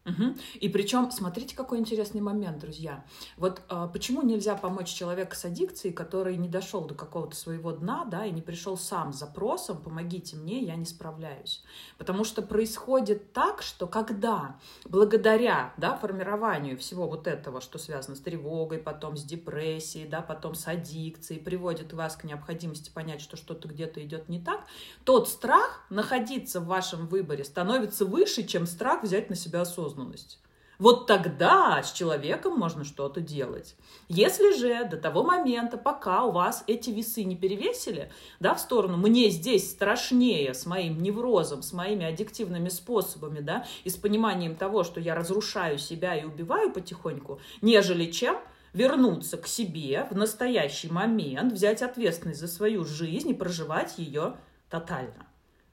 Угу. 0.09 0.35
И 0.59 0.69
причем, 0.69 1.11
смотрите, 1.11 1.55
какой 1.55 1.79
интересный 1.79 2.21
момент, 2.21 2.59
друзья. 2.59 3.03
Вот 3.37 3.61
э, 3.69 3.87
почему 3.91 4.21
нельзя 4.21 4.55
помочь 4.55 4.89
человеку 4.89 5.35
с 5.35 5.45
аддикцией, 5.45 5.93
который 5.93 6.37
не 6.37 6.49
дошел 6.49 6.85
до 6.85 6.95
какого-то 6.95 7.35
своего 7.35 7.71
дна, 7.71 8.05
да, 8.05 8.25
и 8.25 8.31
не 8.31 8.41
пришел 8.41 8.77
сам 8.77 9.13
с 9.13 9.19
запросом 9.19 9.81
«помогите 9.81 10.35
мне, 10.35 10.61
я 10.63 10.75
не 10.75 10.85
справляюсь». 10.85 11.63
Потому 11.97 12.23
что 12.23 12.41
происходит 12.41 13.33
так, 13.33 13.61
что 13.61 13.87
когда 13.87 14.57
благодаря, 14.85 15.73
да, 15.77 15.95
формированию 15.95 16.77
всего 16.77 17.07
вот 17.07 17.27
этого, 17.27 17.61
что 17.61 17.77
связано 17.77 18.15
с 18.15 18.19
тревогой, 18.19 18.79
потом 18.79 19.17
с 19.17 19.23
депрессией, 19.23 20.07
да, 20.07 20.21
потом 20.21 20.55
с 20.55 20.67
аддикцией, 20.67 21.41
приводит 21.41 21.93
вас 21.93 22.15
к 22.15 22.23
необходимости 22.23 22.89
понять, 22.89 23.21
что 23.21 23.37
что-то 23.37 23.67
где-то 23.67 24.03
идет 24.03 24.29
не 24.29 24.39
так, 24.39 24.65
тот 25.03 25.29
страх 25.29 25.85
находиться 25.89 26.59
в 26.59 26.65
вашем 26.65 27.07
выборе 27.07 27.43
становится 27.43 28.05
выше, 28.05 28.43
чем 28.43 28.65
страх 28.65 29.03
взять 29.03 29.29
на 29.29 29.35
себя 29.35 29.61
осознанность 29.61 29.98
осознанность. 29.99 30.39
Вот 30.77 31.07
тогда 31.07 31.83
с 31.83 31.91
человеком 31.91 32.57
можно 32.57 32.85
что-то 32.85 33.19
делать. 33.19 33.75
Если 34.07 34.57
же 34.57 34.85
до 34.85 34.95
того 34.95 35.23
момента, 35.23 35.77
пока 35.77 36.23
у 36.23 36.31
вас 36.31 36.63
эти 36.67 36.89
весы 36.89 37.25
не 37.25 37.35
перевесили, 37.35 38.09
да, 38.39 38.53
в 38.53 38.61
сторону 38.61 38.95
«мне 38.95 39.29
здесь 39.29 39.71
страшнее 39.71 40.53
с 40.53 40.65
моим 40.65 41.03
неврозом, 41.03 41.63
с 41.63 41.73
моими 41.73 42.05
аддиктивными 42.05 42.69
способами, 42.69 43.41
да, 43.41 43.65
и 43.83 43.89
с 43.89 43.97
пониманием 43.97 44.55
того, 44.55 44.85
что 44.85 45.01
я 45.01 45.15
разрушаю 45.15 45.77
себя 45.79 46.15
и 46.15 46.23
убиваю 46.23 46.71
потихоньку, 46.71 47.41
нежели 47.61 48.09
чем 48.09 48.37
вернуться 48.71 49.35
к 49.35 49.47
себе 49.47 50.07
в 50.09 50.15
настоящий 50.15 50.89
момент, 50.89 51.51
взять 51.51 51.81
ответственность 51.81 52.39
за 52.39 52.47
свою 52.47 52.85
жизнь 52.85 53.31
и 53.31 53.33
проживать 53.33 53.97
ее 53.97 54.37
тотально. 54.69 55.27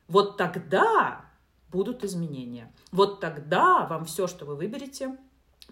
Вот 0.08 0.36
тогда 0.36 1.25
будут 1.70 2.04
изменения. 2.04 2.72
Вот 2.92 3.20
тогда 3.20 3.86
вам 3.86 4.04
все, 4.04 4.26
что 4.26 4.44
вы 4.44 4.56
выберете, 4.56 5.16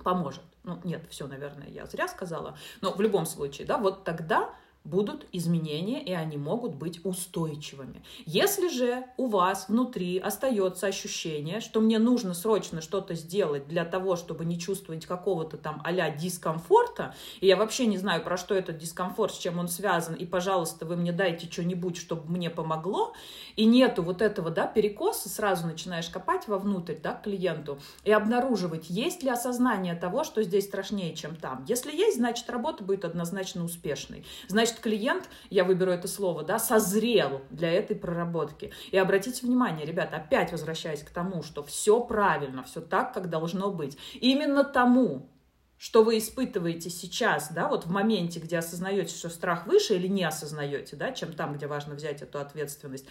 поможет. 0.02 0.42
Ну, 0.62 0.80
нет, 0.84 1.06
все, 1.10 1.26
наверное, 1.26 1.68
я 1.68 1.86
зря 1.86 2.08
сказала. 2.08 2.56
Но 2.80 2.92
в 2.92 3.00
любом 3.00 3.26
случае, 3.26 3.66
да, 3.66 3.78
вот 3.78 4.04
тогда 4.04 4.54
будут 4.84 5.26
изменения, 5.32 6.02
и 6.02 6.12
они 6.12 6.36
могут 6.36 6.74
быть 6.74 7.04
устойчивыми. 7.04 8.02
Если 8.26 8.68
же 8.68 9.04
у 9.16 9.26
вас 9.26 9.68
внутри 9.68 10.18
остается 10.18 10.86
ощущение, 10.86 11.60
что 11.60 11.80
мне 11.80 11.98
нужно 11.98 12.34
срочно 12.34 12.82
что-то 12.82 13.14
сделать 13.14 13.66
для 13.66 13.86
того, 13.86 14.16
чтобы 14.16 14.44
не 14.44 14.58
чувствовать 14.58 15.06
какого-то 15.06 15.56
там 15.56 15.80
а 15.84 16.10
дискомфорта, 16.10 17.14
и 17.40 17.46
я 17.46 17.56
вообще 17.56 17.86
не 17.86 17.96
знаю, 17.96 18.22
про 18.22 18.36
что 18.36 18.54
этот 18.54 18.76
дискомфорт, 18.76 19.34
с 19.34 19.38
чем 19.38 19.58
он 19.58 19.68
связан, 19.68 20.14
и, 20.14 20.26
пожалуйста, 20.26 20.84
вы 20.84 20.96
мне 20.96 21.12
дайте 21.12 21.50
что-нибудь, 21.50 21.96
чтобы 21.96 22.30
мне 22.30 22.50
помогло, 22.50 23.14
и 23.56 23.64
нету 23.64 24.02
вот 24.02 24.20
этого, 24.20 24.50
да, 24.50 24.66
перекоса, 24.66 25.28
сразу 25.28 25.66
начинаешь 25.66 26.08
копать 26.08 26.46
вовнутрь, 26.46 26.96
да, 27.02 27.14
к 27.14 27.22
клиенту, 27.22 27.78
и 28.04 28.12
обнаруживать, 28.12 28.90
есть 28.90 29.22
ли 29.22 29.30
осознание 29.30 29.94
того, 29.94 30.24
что 30.24 30.42
здесь 30.42 30.64
страшнее, 30.64 31.14
чем 31.14 31.36
там. 31.36 31.64
Если 31.68 31.94
есть, 31.94 32.18
значит, 32.18 32.50
работа 32.50 32.84
будет 32.84 33.04
однозначно 33.04 33.64
успешной. 33.64 34.24
Значит, 34.48 34.73
Значит, 34.74 34.80
клиент, 34.80 35.28
я 35.50 35.64
выберу 35.64 35.92
это 35.92 36.08
слово, 36.08 36.42
да, 36.42 36.58
созрел 36.58 37.42
для 37.50 37.70
этой 37.70 37.94
проработки. 37.94 38.72
И 38.90 38.98
обратите 38.98 39.46
внимание, 39.46 39.86
ребята, 39.86 40.16
опять 40.16 40.50
возвращаясь 40.50 41.02
к 41.02 41.10
тому, 41.10 41.42
что 41.42 41.62
все 41.62 42.00
правильно, 42.00 42.64
все 42.64 42.80
так, 42.80 43.14
как 43.14 43.30
должно 43.30 43.70
быть. 43.70 43.96
Именно 44.14 44.64
тому, 44.64 45.30
что 45.78 46.02
вы 46.02 46.18
испытываете 46.18 46.90
сейчас, 46.90 47.52
да, 47.52 47.68
вот 47.68 47.86
в 47.86 47.90
моменте, 47.90 48.40
где 48.40 48.58
осознаете, 48.58 49.14
что 49.14 49.28
страх 49.28 49.66
выше 49.66 49.94
или 49.94 50.08
не 50.08 50.24
осознаете, 50.24 50.96
да, 50.96 51.12
чем 51.12 51.32
там, 51.32 51.54
где 51.54 51.66
важно 51.66 51.94
взять 51.94 52.22
эту 52.22 52.38
ответственность, 52.38 53.06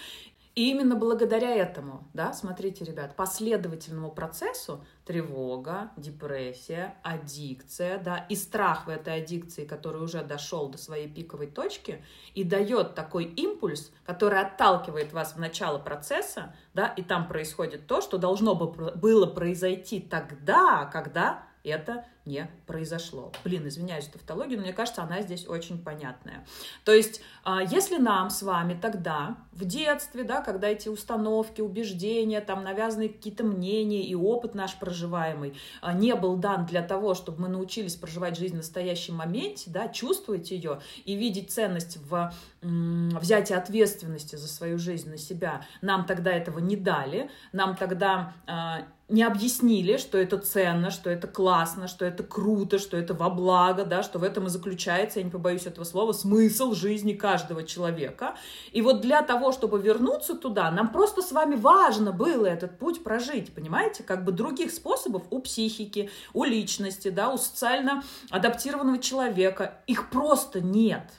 и 0.55 0.69
именно 0.69 0.95
благодаря 0.95 1.55
этому, 1.55 2.07
да, 2.13 2.31
смотрите, 2.31 2.85
ребят, 2.85 3.15
последовательному 3.15 4.11
процессу 4.11 4.85
тревога, 5.03 5.91
депрессия, 5.97 6.95
аддикция, 7.01 7.97
да, 7.97 8.17
и 8.29 8.35
страх 8.35 8.85
в 8.85 8.89
этой 8.89 9.17
аддикции, 9.21 9.65
который 9.65 10.03
уже 10.03 10.23
дошел 10.23 10.69
до 10.69 10.77
своей 10.77 11.07
пиковой 11.07 11.47
точки 11.47 12.05
и 12.35 12.43
дает 12.43 12.93
такой 12.93 13.25
импульс, 13.25 13.91
который 14.05 14.41
отталкивает 14.41 15.11
вас 15.11 15.33
в 15.33 15.39
начало 15.39 15.79
процесса, 15.79 16.55
да, 16.75 16.87
и 16.87 17.01
там 17.01 17.27
происходит 17.27 17.87
то, 17.87 18.01
что 18.01 18.19
должно 18.19 18.53
было 18.53 19.25
произойти 19.25 19.99
тогда, 19.99 20.85
когда 20.85 21.47
это 21.63 22.05
не 22.25 22.49
произошло. 22.67 23.31
Блин, 23.43 23.67
извиняюсь 23.67 24.05
за 24.05 24.13
тавтологию, 24.13 24.57
но 24.57 24.63
мне 24.63 24.73
кажется, 24.73 25.03
она 25.03 25.21
здесь 25.21 25.47
очень 25.47 25.77
понятная. 25.83 26.45
То 26.85 26.93
есть, 26.93 27.21
а, 27.43 27.61
если 27.61 27.97
нам 27.97 28.29
с 28.29 28.41
вами 28.43 28.77
тогда, 28.79 29.37
в 29.51 29.65
детстве, 29.65 30.23
да, 30.23 30.41
когда 30.41 30.69
эти 30.69 30.87
установки, 30.87 31.61
убеждения, 31.61 32.39
там 32.39 32.63
навязанные 32.63 33.09
какие-то 33.09 33.43
мнения 33.43 34.03
и 34.03 34.15
опыт 34.15 34.55
наш 34.55 34.75
проживаемый 34.75 35.55
а, 35.81 35.93
не 35.93 36.15
был 36.15 36.37
дан 36.37 36.65
для 36.65 36.81
того, 36.81 37.13
чтобы 37.13 37.41
мы 37.41 37.47
научились 37.49 37.95
проживать 37.95 38.37
жизнь 38.37 38.53
в 38.53 38.57
настоящем 38.57 39.15
моменте, 39.15 39.69
да, 39.69 39.89
чувствовать 39.89 40.51
ее 40.51 40.81
и 41.03 41.15
видеть 41.15 41.51
ценность 41.51 41.97
в 41.97 42.33
взятии 42.61 43.53
ответственности 43.53 44.37
за 44.37 44.47
свою 44.47 44.77
жизнь 44.77 45.09
на 45.09 45.17
себя, 45.17 45.65
нам 45.81 46.05
тогда 46.05 46.31
этого 46.31 46.59
не 46.59 46.77
дали, 46.77 47.29
нам 47.51 47.75
тогда 47.75 48.33
а, 48.47 48.87
не 49.09 49.23
объяснили, 49.23 49.97
что 49.97 50.17
это 50.17 50.37
ценно, 50.37 50.89
что 50.89 51.09
это 51.09 51.27
классно, 51.27 51.87
что 51.87 52.05
это 52.05 52.12
круто, 52.21 52.77
что 52.77 52.95
это 52.95 53.15
во 53.15 53.31
благо, 53.31 53.85
да, 53.85 54.03
что 54.03 54.19
в 54.19 54.23
этом 54.23 54.45
и 54.45 54.49
заключается, 54.49 55.19
я 55.19 55.25
не 55.25 55.31
побоюсь 55.31 55.65
этого 55.65 55.85
слова, 55.85 56.11
смысл 56.11 56.73
жизни 56.73 57.13
каждого 57.13 57.63
человека. 57.63 58.35
И 58.71 58.83
вот 58.83 59.01
для 59.01 59.23
того, 59.23 59.51
чтобы 59.51 59.81
вернуться 59.81 60.35
туда, 60.35 60.69
нам 60.69 60.91
просто 60.91 61.23
с 61.23 61.31
вами 61.31 61.55
важно 61.55 62.11
было 62.11 62.45
этот 62.45 62.77
путь 62.77 63.03
прожить, 63.03 63.55
понимаете? 63.55 64.03
Как 64.03 64.23
бы 64.23 64.31
других 64.31 64.71
способов 64.71 65.23
у 65.31 65.39
психики, 65.39 66.11
у 66.33 66.43
личности, 66.43 67.09
да, 67.09 67.29
у 67.29 67.37
социально 67.37 68.03
адаптированного 68.29 68.99
человека, 68.99 69.79
их 69.87 70.09
просто 70.11 70.61
нет. 70.61 71.09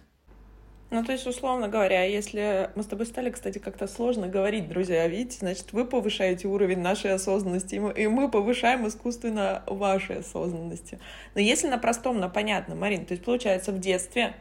Ну, 0.94 1.02
то 1.02 1.10
есть, 1.10 1.26
условно 1.26 1.66
говоря, 1.66 2.04
если 2.04 2.70
мы 2.76 2.84
с 2.84 2.86
тобой 2.86 3.06
стали, 3.06 3.28
кстати, 3.30 3.58
как-то 3.58 3.88
сложно 3.88 4.28
говорить, 4.28 4.68
друзья, 4.68 5.08
видите, 5.08 5.38
значит, 5.40 5.72
вы 5.72 5.86
повышаете 5.86 6.46
уровень 6.46 6.78
нашей 6.78 7.12
осознанности, 7.12 7.74
и 7.74 8.06
мы 8.06 8.30
повышаем 8.30 8.86
искусственно 8.86 9.64
вашей 9.66 10.20
осознанности. 10.20 11.00
Но 11.34 11.40
если 11.40 11.66
на 11.66 11.78
простом, 11.78 12.20
на 12.20 12.28
понятном, 12.28 12.78
Марин, 12.78 13.06
то 13.06 13.12
есть, 13.12 13.24
получается, 13.24 13.72
в 13.72 13.80
детстве, 13.80 14.36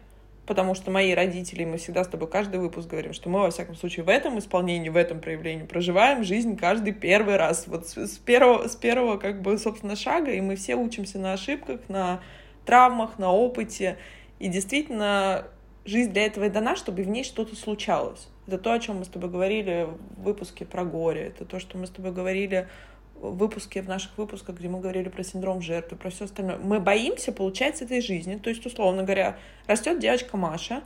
потому 0.46 0.76
что 0.76 0.92
мои 0.92 1.16
родители, 1.16 1.66
мы 1.66 1.78
всегда 1.78 2.04
с 2.04 2.08
тобой 2.08 2.30
каждый 2.30 2.60
выпуск 2.60 2.88
говорим, 2.88 3.14
что 3.14 3.30
мы, 3.30 3.40
во 3.40 3.50
всяком 3.50 3.74
случае, 3.74 4.06
в 4.06 4.10
этом 4.10 4.38
исполнении, 4.38 4.90
в 4.90 4.96
этом 4.96 5.22
проявлении 5.22 5.64
проживаем 5.64 6.24
жизнь 6.24 6.56
каждый 6.56 6.94
первый 6.94 7.38
раз, 7.38 7.66
вот 7.66 7.88
с 7.88 8.20
первого, 8.20 8.68
с 8.68 8.76
первого 8.76 9.18
как 9.18 9.42
бы, 9.42 9.58
собственно, 9.58 9.96
шага, 9.96 10.30
и 10.30 10.40
мы 10.40 10.56
все 10.56 10.76
учимся 10.76 11.18
на 11.18 11.34
ошибках, 11.34 11.80
на 11.88 12.22
травмах, 12.64 13.18
на 13.18 13.32
опыте, 13.32 13.98
и 14.38 14.50
действительно 14.50 15.48
жизнь 15.86 16.12
для 16.12 16.26
этого 16.26 16.46
и 16.46 16.50
дана, 16.50 16.76
чтобы 16.76 17.04
в 17.04 17.08
ней 17.08 17.24
что-то 17.24 17.56
случалось. 17.56 18.28
Это 18.48 18.58
то, 18.58 18.74
о 18.74 18.80
чем 18.80 19.00
мы 19.00 19.06
с 19.06 19.10
тобой 19.10 19.30
говорили 19.30 19.88
в 20.18 20.24
выпуске 20.24 20.66
про 20.66 20.84
горе. 20.84 21.28
Это 21.28 21.46
то, 21.46 21.60
что 21.60 21.78
мы 21.78 21.88
с 21.88 21.90
тобой 21.90 22.12
говорили 22.12 22.68
в 23.16 23.38
выпуске, 23.38 23.82
в 23.82 23.88
наших 23.88 24.18
выпусках, 24.18 24.58
где 24.58 24.68
мы 24.68 24.80
говорили 24.80 25.10
про 25.10 25.24
синдром 25.24 25.62
жертвы, 25.62 25.98
про 25.98 26.10
все 26.10 26.26
остальное. 26.26 26.58
Мы 26.58 26.80
боимся 26.80 27.32
получать 27.32 27.78
с 27.78 27.82
этой 27.82 28.02
жизни. 28.02 28.36
То 28.36 28.50
есть, 28.50 28.66
условно 28.66 29.04
говоря, 29.04 29.38
растет 29.66 30.00
девочка 30.00 30.36
Маша, 30.36 30.84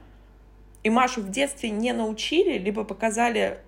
и 0.84 0.90
Машу 0.90 1.22
в 1.22 1.30
детстве 1.30 1.70
не 1.70 1.94
научили, 1.94 2.58
либо 2.58 2.84
показали 2.84 3.60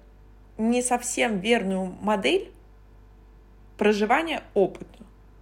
не 0.57 0.81
совсем 0.81 1.39
верную 1.39 1.85
модель 2.01 2.51
проживания 3.77 4.43
опыта. 4.53 4.99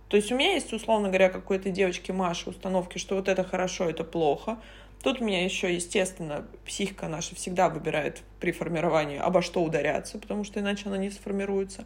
То 0.08 0.16
есть 0.16 0.32
у 0.32 0.36
меня 0.36 0.54
есть, 0.54 0.72
условно 0.72 1.10
говоря, 1.10 1.30
какой-то 1.30 1.70
девочки 1.70 2.12
Маши 2.12 2.50
установки, 2.50 2.98
что 2.98 3.16
вот 3.16 3.28
это 3.28 3.44
хорошо, 3.44 3.90
это 3.90 4.04
плохо. 4.04 4.58
Тут 5.04 5.22
у 5.22 5.26
меня 5.26 5.44
еще, 5.44 5.74
естественно, 5.74 6.48
психика 6.66 7.08
наша 7.08 7.36
всегда 7.36 7.70
выбирает 7.70 8.24
при 8.40 8.52
формировании, 8.52 9.18
обо 9.18 9.42
что 9.42 9.64
ударяться, 9.64 10.18
потому 10.18 10.44
что 10.44 10.60
иначе 10.60 10.84
она 10.88 10.98
не 10.98 11.12
сформируется. 11.12 11.86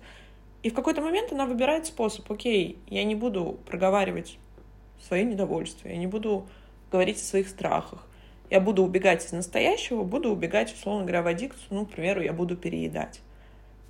И 0.64 0.70
в 0.70 0.74
какой-то 0.74 1.02
момент 1.02 1.32
она 1.32 1.46
выбирает 1.46 1.86
способ, 1.86 2.32
окей, 2.32 2.78
я 2.88 3.04
не 3.04 3.16
буду 3.16 3.60
проговаривать 3.66 4.38
свои 5.06 5.24
недовольства, 5.24 5.90
я 5.90 5.98
не 5.98 6.08
буду 6.08 6.48
говорить 6.92 7.18
о 7.18 7.24
своих 7.24 7.50
страхах, 7.50 8.08
я 8.50 8.60
буду 8.60 8.84
убегать 8.84 9.26
из 9.26 9.32
настоящего, 9.32 10.04
буду 10.04 10.32
убегать, 10.32 10.74
условно 10.74 11.04
говоря, 11.04 11.24
в 11.24 11.28
аддикцию, 11.28 11.68
ну, 11.72 11.86
к 11.86 11.92
примеру, 11.92 12.22
я 12.22 12.34
буду 12.34 12.56
переедать. 12.56 13.22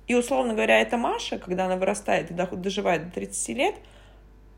И, 0.08 0.14
условно 0.14 0.54
говоря, 0.54 0.80
эта 0.80 0.96
Маша, 0.96 1.38
когда 1.38 1.66
она 1.66 1.76
вырастает 1.76 2.30
и 2.30 2.34
доживает 2.34 3.06
до 3.06 3.14
30 3.14 3.56
лет, 3.56 3.74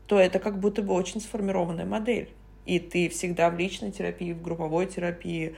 то 0.07 0.19
это 0.19 0.39
как 0.39 0.59
будто 0.59 0.81
бы 0.81 0.93
очень 0.93 1.21
сформированная 1.21 1.85
модель 1.85 2.29
и 2.65 2.79
ты 2.79 3.09
всегда 3.09 3.49
в 3.49 3.57
личной 3.57 3.91
терапии, 3.91 4.33
в 4.33 4.41
групповой 4.41 4.87
терапии, 4.87 5.55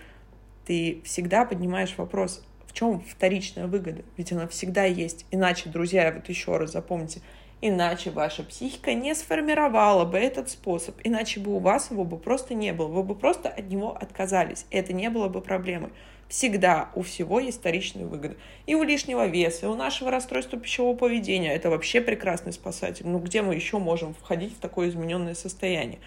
ты 0.66 1.02
всегда 1.04 1.46
поднимаешь 1.46 1.96
вопрос, 1.98 2.44
в 2.66 2.74
чем 2.74 3.02
вторичная 3.02 3.68
выгода? 3.68 4.04
Ведь 4.18 4.32
она 4.32 4.48
всегда 4.48 4.84
есть. 4.84 5.26
Иначе, 5.32 5.70
друзья, 5.70 6.12
вот 6.14 6.28
еще 6.30 6.58
раз 6.58 6.74
запомните, 6.74 7.22
иначе 7.62 8.12
ваша 8.12 8.44
психика 8.44 8.94
не 8.94 9.16
сформировала 9.16 10.06
бы 10.06 10.18
этот 10.18 10.50
способ, 10.50 10.96
иначе 11.04 11.40
бы 11.40 11.56
у 11.56 11.60
вас 11.60 11.90
его 11.92 12.04
бы 12.04 12.18
просто 12.18 12.54
не 12.54 12.74
было, 12.74 12.88
вы 12.88 13.04
бы 13.04 13.16
просто 13.16 13.50
от 13.50 13.70
него 13.70 13.96
отказались, 13.96 14.66
это 14.70 14.94
не 14.94 15.10
было 15.10 15.28
бы 15.28 15.42
проблемой. 15.42 15.92
Всегда 16.28 16.90
у 16.94 17.04
всего 17.04 17.40
есть 17.40 17.60
вторичная 17.60 18.06
выгода. 18.06 18.36
И 18.66 18.76
у 18.76 18.84
лишнего 18.84 19.26
веса, 19.28 19.66
и 19.66 19.70
у 19.70 19.76
нашего 19.76 20.12
расстройства 20.12 20.60
пищевого 20.60 20.94
поведения. 20.94 21.54
Это 21.54 21.70
вообще 21.70 22.02
прекрасный 22.02 22.52
спасатель. 22.52 23.08
Ну 23.08 23.20
где 23.20 23.42
мы 23.42 23.56
еще 23.56 23.80
можем 23.80 24.14
входить 24.14 24.54
в 24.54 24.60
такое 24.60 24.90
измененное 24.90 25.36
состояние? 25.36 26.00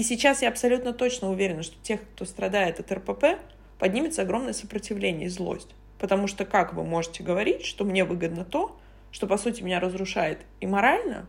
И 0.00 0.02
сейчас 0.02 0.40
я 0.40 0.48
абсолютно 0.48 0.94
точно 0.94 1.30
уверена, 1.30 1.62
что 1.62 1.76
тех, 1.82 2.00
кто 2.00 2.24
страдает 2.24 2.80
от 2.80 2.90
РПП, 2.90 3.38
поднимется 3.78 4.22
огромное 4.22 4.54
сопротивление 4.54 5.26
и 5.26 5.28
злость. 5.28 5.74
Потому 5.98 6.26
что 6.26 6.46
как 6.46 6.72
вы 6.72 6.84
можете 6.84 7.22
говорить, 7.22 7.66
что 7.66 7.84
мне 7.84 8.06
выгодно 8.06 8.46
то, 8.46 8.80
что, 9.12 9.26
по 9.26 9.36
сути, 9.36 9.60
меня 9.60 9.78
разрушает 9.78 10.38
и 10.62 10.66
морально, 10.66 11.26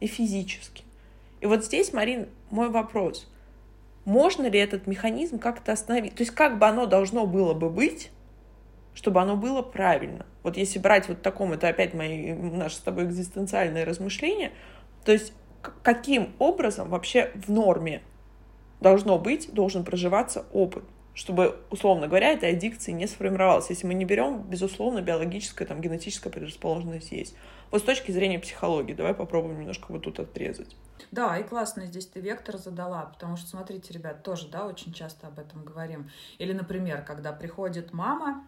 и 0.00 0.06
физически. 0.06 0.82
И 1.42 1.46
вот 1.46 1.66
здесь, 1.66 1.92
Марин, 1.92 2.30
мой 2.48 2.70
вопрос. 2.70 3.30
Можно 4.06 4.46
ли 4.46 4.58
этот 4.58 4.86
механизм 4.86 5.38
как-то 5.38 5.72
остановить? 5.72 6.14
То 6.14 6.22
есть 6.22 6.34
как 6.34 6.58
бы 6.58 6.64
оно 6.64 6.86
должно 6.86 7.26
было 7.26 7.52
бы 7.52 7.68
быть, 7.68 8.10
чтобы 8.94 9.20
оно 9.20 9.36
было 9.36 9.60
правильно? 9.60 10.24
Вот 10.42 10.56
если 10.56 10.78
брать 10.78 11.06
вот 11.06 11.20
таком, 11.20 11.52
это 11.52 11.68
опять 11.68 11.92
мои, 11.92 12.32
наши 12.32 12.76
с 12.76 12.78
тобой 12.78 13.04
экзистенциальные 13.04 13.84
размышления, 13.84 14.52
то 15.04 15.12
есть 15.12 15.34
каким 15.82 16.34
образом 16.38 16.88
вообще 16.88 17.32
в 17.34 17.50
норме 17.50 18.02
должно 18.80 19.18
быть, 19.18 19.52
должен 19.52 19.84
проживаться 19.84 20.46
опыт, 20.52 20.84
чтобы, 21.14 21.58
условно 21.70 22.08
говоря, 22.08 22.32
этой 22.32 22.50
аддикции 22.50 22.92
не 22.92 23.06
сформировалась. 23.06 23.70
Если 23.70 23.86
мы 23.86 23.94
не 23.94 24.04
берем, 24.04 24.42
безусловно, 24.42 25.00
биологическая, 25.00 25.66
там, 25.66 25.80
генетическая 25.80 26.30
предрасположенность 26.30 27.10
есть. 27.10 27.34
Вот 27.70 27.80
с 27.80 27.84
точки 27.84 28.12
зрения 28.12 28.38
психологии, 28.38 28.92
давай 28.92 29.14
попробуем 29.14 29.58
немножко 29.58 29.86
вот 29.88 30.02
тут 30.02 30.20
отрезать. 30.20 30.76
Да, 31.10 31.36
и 31.38 31.42
классно 31.42 31.86
здесь 31.86 32.06
ты 32.06 32.20
вектор 32.20 32.58
задала, 32.58 33.06
потому 33.06 33.36
что, 33.36 33.48
смотрите, 33.48 33.92
ребят, 33.94 34.22
тоже, 34.22 34.48
да, 34.48 34.66
очень 34.66 34.92
часто 34.92 35.26
об 35.26 35.38
этом 35.38 35.64
говорим. 35.64 36.10
Или, 36.38 36.52
например, 36.52 37.02
когда 37.02 37.32
приходит 37.32 37.92
мама 37.92 38.46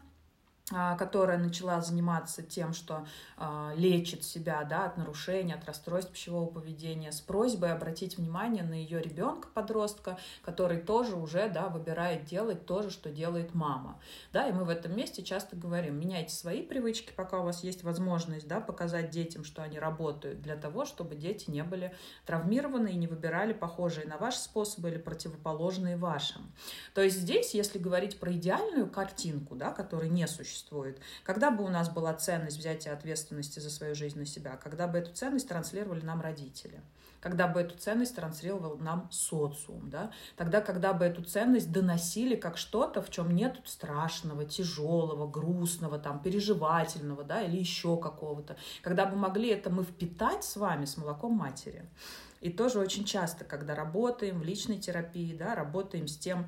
которая 0.71 1.39
начала 1.39 1.81
заниматься 1.81 2.43
тем, 2.43 2.75
что 2.75 3.07
э, 3.39 3.73
лечит 3.77 4.23
себя 4.23 4.65
да, 4.65 4.85
от 4.85 4.99
нарушений, 4.99 5.55
от 5.55 5.65
расстройств 5.65 6.13
пищевого 6.13 6.47
поведения, 6.47 7.11
с 7.11 7.21
просьбой 7.21 7.73
обратить 7.73 8.19
внимание 8.19 8.63
на 8.63 8.75
ее 8.75 9.01
ребенка, 9.01 9.49
подростка, 9.55 10.19
который 10.43 10.79
тоже 10.79 11.17
уже 11.17 11.49
да, 11.49 11.69
выбирает 11.69 12.27
делать 12.27 12.67
то 12.67 12.83
же, 12.83 12.91
что 12.91 13.09
делает 13.11 13.55
мама. 13.55 13.99
Да, 14.33 14.47
и 14.47 14.53
мы 14.53 14.65
в 14.65 14.69
этом 14.69 14.95
месте 14.95 15.23
часто 15.23 15.57
говорим, 15.57 15.99
меняйте 15.99 16.35
свои 16.35 16.63
привычки, 16.63 17.13
пока 17.17 17.41
у 17.41 17.45
вас 17.45 17.65
есть 17.65 17.83
возможность 17.83 18.47
да, 18.47 18.61
показать 18.61 19.11
детям, 19.11 19.45
что 19.45 19.63
они 19.63 19.79
работают, 19.79 20.43
для 20.43 20.57
того, 20.57 20.85
чтобы 20.85 21.15
дети 21.15 21.51
не 21.51 21.63
были 21.65 21.95
травмированы 22.27 22.89
и 22.89 22.97
не 22.97 23.07
выбирали 23.07 23.55
похожие 23.55 24.07
на 24.07 24.19
ваши 24.19 24.39
способы 24.39 24.91
или 24.91 24.99
противоположные 24.99 25.97
вашим. 25.97 26.53
То 26.93 27.01
есть 27.01 27.19
здесь, 27.19 27.55
если 27.55 27.79
говорить 27.79 28.21
про 28.21 28.33
идеальную 28.33 28.91
картинку, 28.91 29.55
да, 29.55 29.73
которая 29.73 30.11
не 30.11 30.27
существует, 30.27 30.58
существует. 30.59 30.99
Когда 31.25 31.51
бы 31.51 31.65
у 31.65 31.69
нас 31.69 31.89
была 31.89 32.13
ценность 32.15 32.59
взятия 32.59 32.93
ответственности 32.93 33.61
за 33.61 33.71
свою 33.71 33.95
жизнь 33.95 34.19
на 34.19 34.27
себя, 34.27 34.57
когда 34.57 34.87
бы 34.87 34.99
эту 34.99 35.13
ценность 35.13 35.49
транслировали 35.49 36.05
нам 36.05 36.21
родители, 36.21 36.81
когда 37.21 37.49
бы 37.49 37.61
эту 37.61 37.77
ценность 37.77 38.15
транслировал 38.15 38.77
нам 38.79 39.09
социум, 39.11 39.91
да? 39.91 40.11
тогда, 40.37 40.61
когда 40.61 40.93
бы 40.93 41.05
эту 41.05 41.25
ценность 41.25 41.73
доносили 41.73 42.37
как 42.37 42.57
что-то, 42.57 43.03
в 43.03 43.11
чем 43.11 43.35
нет 43.35 43.61
страшного, 43.65 44.45
тяжелого, 44.45 45.27
грустного, 45.29 45.99
там, 45.99 46.21
переживательного, 46.21 47.25
да, 47.25 47.43
или 47.43 47.57
еще 47.57 47.97
какого-то, 47.97 48.57
когда 48.83 49.07
бы 49.07 49.17
могли 49.17 49.51
это 49.51 49.71
мы 49.71 49.83
впитать 49.83 50.45
с 50.45 50.57
вами, 50.57 50.85
с 50.85 50.97
молоком 50.97 51.33
матери. 51.33 51.89
И 52.41 52.51
тоже 52.51 52.79
очень 52.79 53.05
часто, 53.05 53.45
когда 53.45 53.75
работаем 53.75 54.39
в 54.39 54.45
личной 54.45 54.79
терапии, 54.79 55.37
да, 55.37 55.57
работаем 55.57 56.07
с 56.07 56.17
тем, 56.17 56.47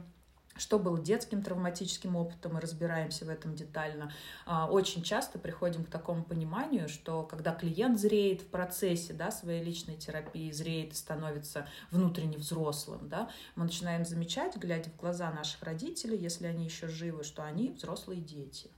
что 0.60 0.78
было 0.78 1.00
детским 1.00 1.42
травматическим 1.42 2.16
опытом, 2.16 2.54
мы 2.54 2.60
разбираемся 2.60 3.24
в 3.24 3.28
этом 3.30 3.54
детально. 3.54 4.12
А, 4.46 4.70
очень 4.70 5.02
часто 5.02 5.38
приходим 5.38 5.84
к 5.84 5.90
такому 5.90 6.22
пониманию, 6.22 6.88
что 6.88 7.22
когда 7.22 7.54
клиент 7.54 7.98
зреет 7.98 8.42
в 8.42 8.46
процессе 8.46 9.12
да, 9.12 9.30
своей 9.30 9.62
личной 9.62 9.96
терапии, 9.96 10.50
зреет 10.52 10.92
и 10.92 10.96
становится 10.96 11.66
внутренне 11.90 12.36
взрослым, 12.36 13.08
да, 13.08 13.30
мы 13.56 13.64
начинаем 13.64 14.04
замечать, 14.04 14.56
глядя 14.56 14.90
в 14.90 14.96
глаза 14.96 15.30
наших 15.30 15.62
родителей, 15.62 16.18
если 16.18 16.46
они 16.46 16.64
еще 16.64 16.88
живы, 16.88 17.24
что 17.24 17.42
они 17.42 17.70
взрослые 17.70 18.20
дети. 18.20 18.70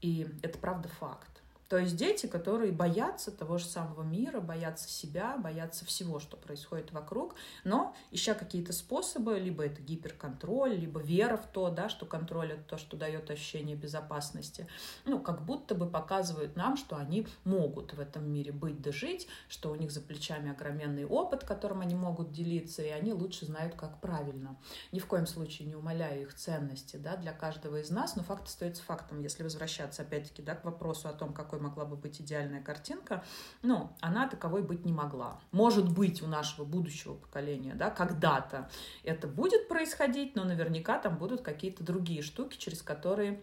И 0.00 0.28
это 0.42 0.58
правда 0.58 0.88
факт. 0.88 1.37
То 1.68 1.76
есть 1.76 1.96
дети, 1.96 2.26
которые 2.26 2.72
боятся 2.72 3.30
того 3.30 3.58
же 3.58 3.66
самого 3.66 4.02
мира, 4.02 4.40
боятся 4.40 4.88
себя, 4.88 5.36
боятся 5.36 5.84
всего, 5.84 6.18
что 6.18 6.36
происходит 6.36 6.92
вокруг, 6.92 7.34
но 7.64 7.94
ища 8.10 8.34
какие-то 8.34 8.72
способы, 8.72 9.38
либо 9.38 9.64
это 9.64 9.82
гиперконтроль, 9.82 10.74
либо 10.74 11.00
вера 11.00 11.36
в 11.36 11.46
то, 11.46 11.68
да, 11.68 11.90
что 11.90 12.06
контроль 12.06 12.52
это 12.52 12.62
то, 12.62 12.78
что 12.78 12.96
дает 12.96 13.30
ощущение 13.30 13.76
безопасности, 13.76 14.66
ну, 15.04 15.20
как 15.20 15.44
будто 15.44 15.74
бы 15.74 15.86
показывают 15.86 16.56
нам, 16.56 16.78
что 16.78 16.96
они 16.96 17.26
могут 17.44 17.92
в 17.92 18.00
этом 18.00 18.30
мире 18.30 18.50
быть 18.50 18.80
да 18.80 18.90
жить, 18.90 19.28
что 19.48 19.70
у 19.70 19.74
них 19.74 19.90
за 19.90 20.00
плечами 20.00 20.50
огроменный 20.50 21.04
опыт, 21.04 21.44
которым 21.44 21.82
они 21.82 21.94
могут 21.94 22.32
делиться, 22.32 22.82
и 22.82 22.88
они 22.88 23.12
лучше 23.12 23.44
знают, 23.44 23.74
как 23.74 24.00
правильно. 24.00 24.56
Ни 24.92 25.00
в 25.00 25.06
коем 25.06 25.26
случае 25.26 25.68
не 25.68 25.74
умаляю 25.74 26.22
их 26.22 26.34
ценности, 26.34 26.96
да, 26.96 27.16
для 27.16 27.32
каждого 27.32 27.80
из 27.80 27.90
нас, 27.90 28.16
но 28.16 28.22
факт 28.22 28.46
остается 28.46 28.82
фактом, 28.82 29.20
если 29.20 29.42
возвращаться 29.42 30.00
опять-таки, 30.00 30.40
да, 30.40 30.54
к 30.54 30.64
вопросу 30.64 31.08
о 31.08 31.12
том, 31.12 31.34
какой 31.34 31.57
какой 31.58 31.68
могла 31.68 31.84
бы 31.84 31.96
быть 31.96 32.20
идеальная 32.20 32.62
картинка, 32.62 33.24
ну, 33.62 33.90
она 34.00 34.28
таковой 34.28 34.62
быть 34.62 34.84
не 34.84 34.92
могла. 34.92 35.40
Может 35.52 35.92
быть, 35.92 36.22
у 36.22 36.26
нашего 36.26 36.64
будущего 36.64 37.14
поколения, 37.14 37.74
да, 37.74 37.90
когда-то 37.90 38.70
это 39.04 39.26
будет 39.26 39.68
происходить, 39.68 40.36
но 40.36 40.44
наверняка 40.44 40.98
там 40.98 41.18
будут 41.18 41.42
какие-то 41.42 41.84
другие 41.84 42.22
штуки, 42.22 42.56
через 42.56 42.82
которые 42.82 43.40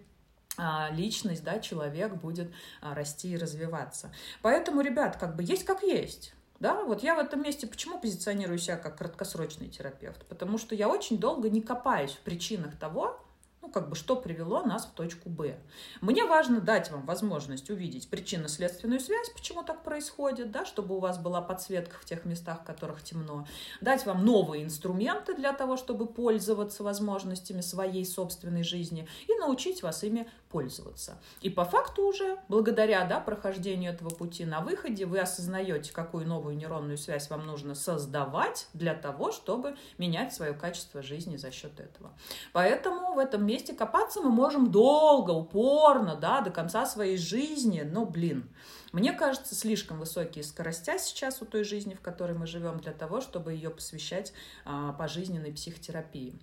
а, 0.57 0.89
личность, 0.91 1.43
да, 1.43 1.59
человек 1.59 2.15
будет 2.15 2.51
а, 2.81 2.95
расти 2.95 3.33
и 3.33 3.37
развиваться. 3.37 4.11
Поэтому, 4.41 4.81
ребят, 4.81 5.17
как 5.17 5.35
бы 5.35 5.43
есть 5.43 5.65
как 5.65 5.83
есть. 5.83 6.33
Да, 6.59 6.85
вот 6.85 7.03
я 7.03 7.15
в 7.15 7.19
этом 7.19 7.43
месте 7.43 7.67
почему 7.67 7.99
позиционирую 7.99 8.57
себя 8.57 8.77
как 8.77 8.97
краткосрочный 8.97 9.67
терапевт? 9.67 10.25
Потому 10.27 10.57
что 10.57 10.73
я 10.73 10.87
очень 10.87 11.17
долго 11.17 11.49
не 11.49 11.61
копаюсь 11.61 12.13
в 12.13 12.21
причинах 12.21 12.77
того, 12.77 13.19
ну, 13.65 13.71
как 13.71 13.89
бы, 13.89 13.95
что 13.95 14.15
привело 14.15 14.61
нас 14.61 14.85
в 14.85 14.91
точку 14.91 15.27
Б. 15.27 15.57
Мне 15.99 16.23
важно 16.25 16.61
дать 16.61 16.91
вам 16.91 17.03
возможность 17.05 17.71
увидеть 17.71 18.07
причинно-следственную 18.09 18.99
связь, 18.99 19.29
почему 19.29 19.63
так 19.63 19.81
происходит, 19.81 20.51
да, 20.51 20.65
чтобы 20.65 20.95
у 20.95 20.99
вас 20.99 21.17
была 21.17 21.41
подсветка 21.41 21.97
в 21.99 22.05
тех 22.05 22.25
местах, 22.25 22.61
в 22.61 22.63
которых 22.63 23.01
темно, 23.01 23.47
дать 23.81 24.05
вам 24.05 24.23
новые 24.23 24.63
инструменты 24.63 25.33
для 25.33 25.51
того, 25.51 25.77
чтобы 25.77 26.05
пользоваться 26.05 26.83
возможностями 26.83 27.61
своей 27.61 28.05
собственной 28.05 28.63
жизни 28.63 29.07
и 29.27 29.33
научить 29.39 29.81
вас 29.81 30.03
ими 30.03 30.29
пользоваться. 30.49 31.17
И 31.41 31.49
по 31.49 31.65
факту 31.65 32.03
уже, 32.03 32.37
благодаря 32.47 33.03
да, 33.05 33.19
прохождению 33.19 33.91
этого 33.91 34.09
пути 34.09 34.45
на 34.45 34.61
выходе, 34.61 35.05
вы 35.05 35.19
осознаете, 35.19 35.91
какую 35.91 36.27
новую 36.27 36.55
нейронную 36.55 36.97
связь 36.97 37.29
вам 37.29 37.45
нужно 37.45 37.73
создавать 37.75 38.67
для 38.73 38.93
того, 38.93 39.31
чтобы 39.31 39.75
менять 39.97 40.33
свое 40.33 40.53
качество 40.53 41.01
жизни 41.01 41.35
за 41.35 41.51
счет 41.51 41.79
этого. 41.79 42.13
Поэтому 42.53 43.15
в 43.15 43.19
этом 43.19 43.45
месте 43.45 43.54
месте 43.55 43.73
копаться 43.73 44.21
мы 44.21 44.29
можем 44.29 44.69
долго, 44.71 45.31
упорно, 45.31 46.15
да, 46.15 46.41
до 46.41 46.51
конца 46.51 46.85
своей 46.85 47.17
жизни. 47.17 47.81
Но, 47.81 48.05
блин, 48.05 48.49
мне 48.91 49.13
кажется, 49.13 49.55
слишком 49.55 49.99
высокие 49.99 50.43
скоростя 50.43 50.97
сейчас 50.99 51.41
у 51.41 51.45
той 51.45 51.63
жизни, 51.63 51.95
в 51.95 52.01
которой 52.01 52.37
мы 52.37 52.47
живем, 52.47 52.79
для 52.79 52.91
того, 52.91 53.21
чтобы 53.21 53.53
ее 53.53 53.69
посвящать 53.69 54.33
а, 54.65 54.91
пожизненной 54.93 55.53
психотерапии. 55.53 56.39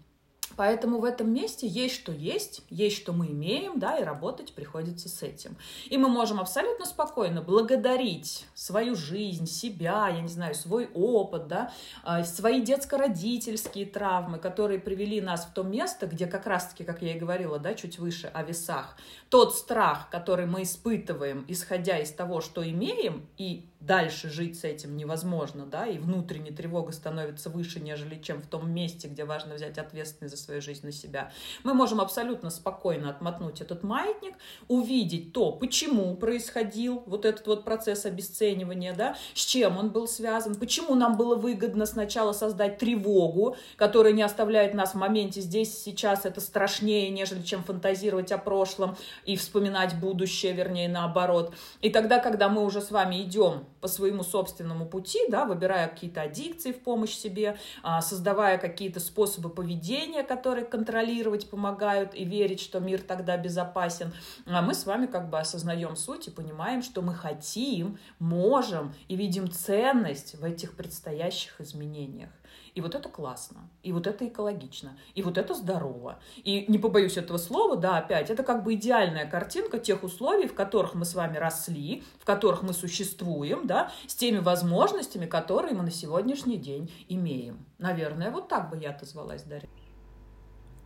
Поэтому 0.56 0.98
в 0.98 1.04
этом 1.04 1.32
месте 1.32 1.66
есть 1.66 1.94
что 1.94 2.12
есть, 2.12 2.62
есть 2.70 2.96
что 2.96 3.12
мы 3.12 3.28
имеем, 3.28 3.78
да, 3.78 3.98
и 3.98 4.04
работать 4.04 4.54
приходится 4.54 5.08
с 5.08 5.22
этим. 5.22 5.56
И 5.88 5.96
мы 5.96 6.08
можем 6.08 6.40
абсолютно 6.40 6.84
спокойно 6.84 7.42
благодарить 7.42 8.46
свою 8.54 8.94
жизнь, 8.94 9.46
себя, 9.46 10.08
я 10.08 10.20
не 10.20 10.28
знаю, 10.28 10.54
свой 10.54 10.90
опыт, 10.94 11.48
да, 11.48 11.72
а, 12.02 12.24
свои 12.24 12.62
детско-родительские 12.62 13.86
травмы, 13.86 14.38
которые 14.38 14.78
привели 14.78 15.20
нас 15.20 15.44
в 15.44 15.52
то 15.52 15.62
место, 15.62 16.06
где 16.06 16.26
как 16.26 16.46
раз-таки, 16.46 16.84
как 16.84 17.02
я 17.02 17.14
и 17.14 17.18
говорила, 17.18 17.58
да, 17.58 17.74
чуть 17.74 17.98
выше 17.98 18.30
о 18.32 18.42
весах, 18.42 18.96
тот 19.28 19.54
страх, 19.54 20.08
который 20.10 20.46
мы 20.46 20.62
испытываем, 20.62 21.44
исходя 21.48 21.98
из 21.98 22.10
того, 22.12 22.40
что 22.40 22.68
имеем, 22.68 23.26
и 23.36 23.68
дальше 23.86 24.30
жить 24.30 24.58
с 24.60 24.64
этим 24.64 24.96
невозможно, 24.96 25.66
да, 25.66 25.86
и 25.86 25.98
внутренняя 25.98 26.54
тревога 26.54 26.92
становится 26.92 27.50
выше, 27.50 27.80
нежели 27.80 28.20
чем 28.20 28.40
в 28.40 28.46
том 28.46 28.70
месте, 28.70 29.08
где 29.08 29.24
важно 29.24 29.54
взять 29.54 29.78
ответственность 29.78 30.36
за 30.36 30.42
свою 30.42 30.62
жизнь 30.62 30.86
на 30.86 30.92
себя. 30.92 31.32
Мы 31.64 31.74
можем 31.74 32.00
абсолютно 32.00 32.50
спокойно 32.50 33.10
отмотнуть 33.10 33.60
этот 33.60 33.82
маятник, 33.82 34.34
увидеть 34.68 35.32
то, 35.32 35.52
почему 35.52 36.14
происходил 36.16 37.02
вот 37.06 37.24
этот 37.24 37.46
вот 37.46 37.64
процесс 37.64 38.06
обесценивания, 38.06 38.94
да, 38.94 39.16
с 39.34 39.44
чем 39.44 39.78
он 39.78 39.90
был 39.90 40.06
связан, 40.06 40.54
почему 40.54 40.94
нам 40.94 41.16
было 41.16 41.34
выгодно 41.34 41.86
сначала 41.86 42.32
создать 42.32 42.78
тревогу, 42.78 43.56
которая 43.76 44.12
не 44.12 44.22
оставляет 44.22 44.74
нас 44.74 44.92
в 44.92 44.96
моменте 44.96 45.40
здесь, 45.40 45.76
сейчас, 45.82 46.24
это 46.24 46.40
страшнее, 46.40 47.10
нежели 47.10 47.42
чем 47.42 47.64
фантазировать 47.64 48.30
о 48.32 48.38
прошлом 48.38 48.96
и 49.24 49.36
вспоминать 49.36 49.98
будущее, 49.98 50.52
вернее, 50.52 50.88
наоборот. 50.88 51.52
И 51.80 51.90
тогда, 51.90 52.18
когда 52.18 52.48
мы 52.48 52.64
уже 52.64 52.80
с 52.80 52.90
вами 52.90 53.22
идем 53.22 53.66
по 53.82 53.88
своему 53.88 54.22
собственному 54.22 54.86
пути, 54.86 55.18
да, 55.28 55.44
выбирая 55.44 55.88
какие-то 55.88 56.22
аддикции 56.22 56.72
в 56.72 56.80
помощь 56.80 57.14
себе, 57.14 57.58
а, 57.82 58.00
создавая 58.00 58.56
какие-то 58.56 59.00
способы 59.00 59.50
поведения, 59.50 60.22
которые 60.22 60.64
контролировать 60.64 61.50
помогают 61.50 62.14
и 62.14 62.24
верить, 62.24 62.60
что 62.60 62.78
мир 62.78 63.02
тогда 63.02 63.36
безопасен, 63.36 64.12
а 64.46 64.62
мы 64.62 64.74
с 64.74 64.86
вами 64.86 65.06
как 65.06 65.28
бы 65.28 65.38
осознаем 65.38 65.96
суть 65.96 66.28
и 66.28 66.30
понимаем, 66.30 66.82
что 66.82 67.02
мы 67.02 67.14
хотим, 67.14 67.98
можем 68.20 68.94
и 69.08 69.16
видим 69.16 69.50
ценность 69.50 70.36
в 70.36 70.44
этих 70.44 70.76
предстоящих 70.76 71.60
изменениях. 71.60 72.30
И 72.74 72.80
вот 72.80 72.94
это 72.94 73.10
классно, 73.10 73.68
и 73.82 73.92
вот 73.92 74.06
это 74.06 74.26
экологично, 74.26 74.96
и 75.14 75.22
вот 75.22 75.36
это 75.36 75.52
здорово. 75.52 76.20
И 76.36 76.64
не 76.68 76.78
побоюсь 76.78 77.18
этого 77.18 77.36
слова, 77.36 77.76
да, 77.76 77.98
опять, 77.98 78.30
это 78.30 78.42
как 78.42 78.64
бы 78.64 78.74
идеальная 78.74 79.26
картинка 79.26 79.78
тех 79.78 80.02
условий, 80.02 80.46
в 80.46 80.54
которых 80.54 80.94
мы 80.94 81.04
с 81.04 81.14
вами 81.14 81.36
росли, 81.36 82.02
в 82.18 82.24
которых 82.24 82.62
мы 82.62 82.72
существуем, 82.72 83.66
да, 83.66 83.92
с 84.06 84.14
теми 84.14 84.38
возможностями, 84.38 85.26
которые 85.26 85.74
мы 85.74 85.82
на 85.82 85.90
сегодняшний 85.90 86.56
день 86.56 86.90
имеем. 87.08 87.66
Наверное, 87.78 88.30
вот 88.30 88.48
так 88.48 88.70
бы 88.70 88.78
я 88.78 88.90
отозвалась, 88.90 89.42
Дарья. 89.42 89.68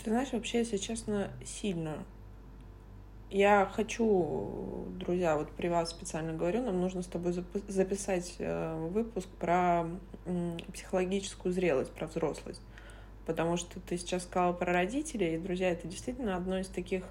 Ты 0.03 0.11
знаешь, 0.11 0.33
вообще, 0.33 0.59
если 0.59 0.79
честно, 0.79 1.31
сильно 1.45 2.05
я 3.31 3.71
хочу, 3.75 4.87
друзья, 4.99 5.37
вот 5.37 5.51
при 5.51 5.69
вас 5.69 5.91
специально 5.91 6.33
говорю, 6.33 6.63
нам 6.63 6.81
нужно 6.81 7.03
с 7.03 7.07
тобой 7.07 7.35
записать 7.67 8.37
э, 8.39 8.89
выпуск 8.91 9.29
про 9.41 9.87
психологическую 10.73 11.53
зрелость, 11.53 11.93
про 11.93 12.07
взрослость. 12.07 12.63
Потому 13.27 13.57
что 13.57 13.81
ты 13.81 13.99
сейчас 13.99 14.23
сказала 14.23 14.53
про 14.53 14.73
родителей, 14.73 15.35
и, 15.35 15.39
друзья, 15.39 15.71
это 15.71 15.89
действительно 15.89 16.37
одно 16.37 16.59
из 16.59 16.69
таких 16.69 17.05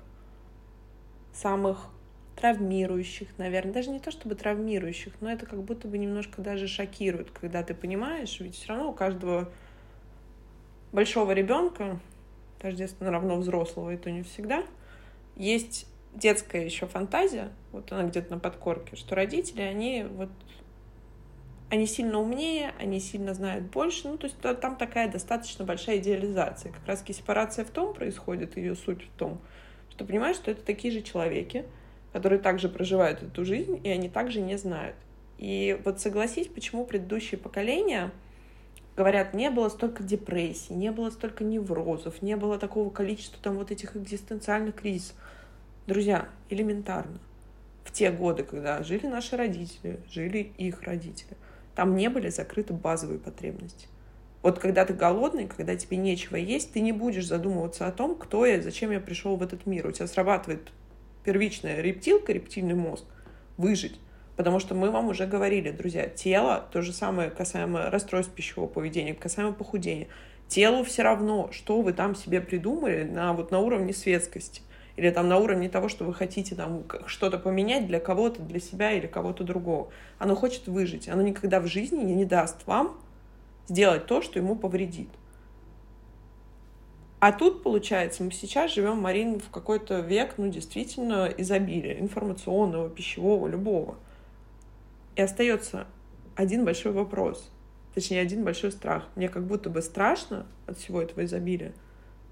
самых 1.34 1.90
травмирующих, 2.38 3.38
наверное, 3.38 3.74
даже 3.74 3.90
не 3.90 4.00
то 4.00 4.12
чтобы 4.12 4.36
травмирующих, 4.36 5.14
но 5.22 5.32
это 5.32 5.46
как 5.46 5.62
будто 5.64 5.88
бы 5.88 5.98
немножко 5.98 6.42
даже 6.42 6.68
шокирует, 6.68 7.32
когда 7.32 7.64
ты 7.64 7.74
понимаешь, 7.74 8.40
ведь 8.40 8.56
все 8.56 8.70
равно 8.70 8.90
у 8.90 8.94
каждого 8.94 9.50
большого 10.92 11.32
ребенка, 11.32 12.00
тождественно 12.60 13.12
равно 13.12 13.38
взрослого, 13.38 13.94
и 13.94 13.98
то 13.98 14.12
не 14.12 14.24
всегда, 14.24 14.64
есть 15.36 15.88
детская 16.16 16.66
еще 16.66 16.88
фантазия, 16.88 17.52
вот 17.72 17.92
она 17.92 18.04
где-то 18.04 18.32
на 18.32 18.40
подкорке, 18.40 18.96
что 18.96 19.16
родители, 19.16 19.62
они 19.62 20.06
вот 20.10 20.30
они 21.70 21.88
сильно 21.88 22.20
умнее, 22.20 22.74
они 22.80 23.00
сильно 23.00 23.34
знают 23.34 23.66
больше. 23.66 24.08
Ну, 24.08 24.18
то 24.18 24.28
есть 24.28 24.38
там 24.40 24.76
такая 24.76 25.12
достаточно 25.12 25.66
большая 25.66 25.98
идеализация. 25.98 26.72
Как 26.72 26.86
раз 26.86 27.04
сепарация 27.08 27.66
в 27.66 27.72
том 27.72 27.94
происходит, 27.94 28.56
ее 28.56 28.76
суть 28.76 29.04
в 29.04 29.10
том, 29.18 29.42
что 29.90 30.06
понимаешь, 30.06 30.36
что 30.36 30.52
это 30.52 30.62
такие 30.62 30.94
же 30.94 31.02
человеки, 31.02 31.66
которые 32.14 32.40
также 32.40 32.70
проживают 32.70 33.24
эту 33.24 33.44
жизнь, 33.44 33.82
и 33.84 33.90
они 33.90 34.10
также 34.10 34.42
не 34.42 34.58
знают. 34.58 34.96
И 35.38 35.80
вот 35.84 36.00
согласись, 36.00 36.48
почему 36.48 36.86
предыдущие 36.86 37.38
поколения 37.38 38.12
говорят, 38.96 39.34
не 39.34 39.50
было 39.50 39.68
столько 39.70 40.04
депрессий, 40.04 40.74
не 40.74 40.92
было 40.92 41.10
столько 41.10 41.44
неврозов, 41.44 42.22
не 42.22 42.38
было 42.38 42.58
такого 42.58 42.90
количества 42.90 43.38
там 43.42 43.56
вот 43.56 43.72
этих 43.72 43.98
экзистенциальных 43.98 44.76
кризисов. 44.76 45.18
Друзья, 45.88 46.30
элементарно. 46.50 47.20
В 47.84 47.92
те 47.92 48.10
годы, 48.10 48.42
когда 48.42 48.82
жили 48.82 49.06
наши 49.06 49.38
родители, 49.38 50.00
жили 50.10 50.52
их 50.58 50.82
родители, 50.82 51.38
там 51.76 51.96
не 51.96 52.10
были 52.10 52.30
закрыты 52.30 52.74
базовые 52.74 53.20
потребности. 53.20 53.88
Вот 54.42 54.58
когда 54.58 54.84
ты 54.84 54.96
голодный, 54.96 55.48
когда 55.48 55.76
тебе 55.76 55.98
нечего 55.98 56.38
есть, 56.38 56.74
ты 56.74 56.80
не 56.80 56.92
будешь 56.92 57.28
задумываться 57.28 57.86
о 57.86 57.92
том, 57.92 58.16
кто 58.16 58.48
я, 58.48 58.64
зачем 58.64 58.90
я 58.90 59.00
пришел 59.00 59.36
в 59.36 59.44
этот 59.44 59.68
мир. 59.68 59.86
У 59.86 59.92
тебя 59.92 60.08
срабатывает 60.08 60.72
первичная 61.24 61.80
рептилка, 61.82 62.34
рептильный 62.34 62.74
мозг, 62.74 63.06
выжить. 63.58 64.00
Потому 64.38 64.58
что 64.58 64.74
мы 64.74 64.90
вам 64.90 65.10
уже 65.10 65.28
говорили, 65.28 65.70
друзья, 65.70 66.08
тело, 66.08 66.66
то 66.72 66.82
же 66.82 66.94
самое 66.94 67.30
касаемо 67.30 67.92
расстройств 67.92 68.34
пищевого 68.34 68.68
поведения, 68.68 69.14
касаемо 69.14 69.54
похудения. 69.54 70.08
Телу 70.48 70.84
все 70.84 71.04
равно, 71.04 71.52
что 71.52 71.82
вы 71.82 71.94
там 71.94 72.16
себе 72.16 72.42
придумали 72.42 73.04
на, 73.04 73.34
вот, 73.34 73.52
на 73.52 73.60
уровне 73.60 73.94
светскости 73.94 74.64
или 74.96 75.10
там 75.10 75.28
на 75.28 75.38
уровне 75.38 75.70
того, 75.70 75.90
что 75.90 76.06
вы 76.06 76.14
хотите 76.14 76.56
там 76.56 76.84
что-то 77.06 77.38
поменять 77.38 77.88
для 77.88 78.00
кого-то, 78.00 78.42
для 78.42 78.60
себя 78.60 78.92
или 78.94 79.08
кого-то 79.08 79.44
другого. 79.44 79.90
Оно 80.20 80.36
хочет 80.36 80.68
выжить. 80.68 81.10
Оно 81.10 81.22
никогда 81.22 81.60
в 81.60 81.68
жизни 81.68 82.04
не 82.04 82.26
даст 82.26 82.66
вам 82.66 82.98
сделать 83.68 84.06
то, 84.06 84.22
что 84.22 84.40
ему 84.40 84.56
повредит. 84.56 85.10
А 87.20 87.32
тут, 87.32 87.64
получается, 87.64 88.24
мы 88.24 88.32
сейчас 88.32 88.74
живем, 88.74 88.98
Марин, 88.98 89.40
в 89.40 89.50
какой-то 89.50 90.00
век, 90.00 90.36
ну, 90.38 90.48
действительно, 90.48 91.26
изобилия 91.38 92.00
информационного, 92.00 92.90
пищевого, 92.90 93.48
любого. 93.48 93.96
И 95.16 95.22
остается 95.22 95.88
один 96.36 96.66
большой 96.66 96.92
вопрос, 96.92 97.50
точнее, 97.96 98.22
один 98.22 98.44
большой 98.44 98.72
страх. 98.72 99.08
Мне 99.16 99.30
как 99.30 99.48
будто 99.48 99.70
бы 99.70 99.82
страшно 99.82 100.46
от 100.68 100.78
всего 100.78 101.02
этого 101.02 101.26
изобилия 101.26 101.74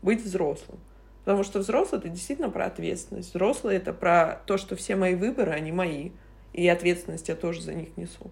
быть 0.02 0.22
взрослым. 0.22 0.80
Потому 1.26 1.44
что 1.44 1.60
взрослый— 1.60 2.00
это 2.02 2.10
действительно 2.10 2.50
про 2.50 2.66
ответственность. 2.66 3.30
Взрослый— 3.30 3.76
это 3.78 3.94
про 3.94 4.42
то, 4.46 4.58
что 4.58 4.76
все 4.76 4.96
мои 4.96 5.16
выборы, 5.16 5.52
они 5.52 5.72
мои. 5.72 6.12
И 6.52 6.68
ответственность 6.68 7.30
я 7.30 7.36
тоже 7.36 7.62
за 7.62 7.74
них 7.74 7.96
несу. 7.98 8.30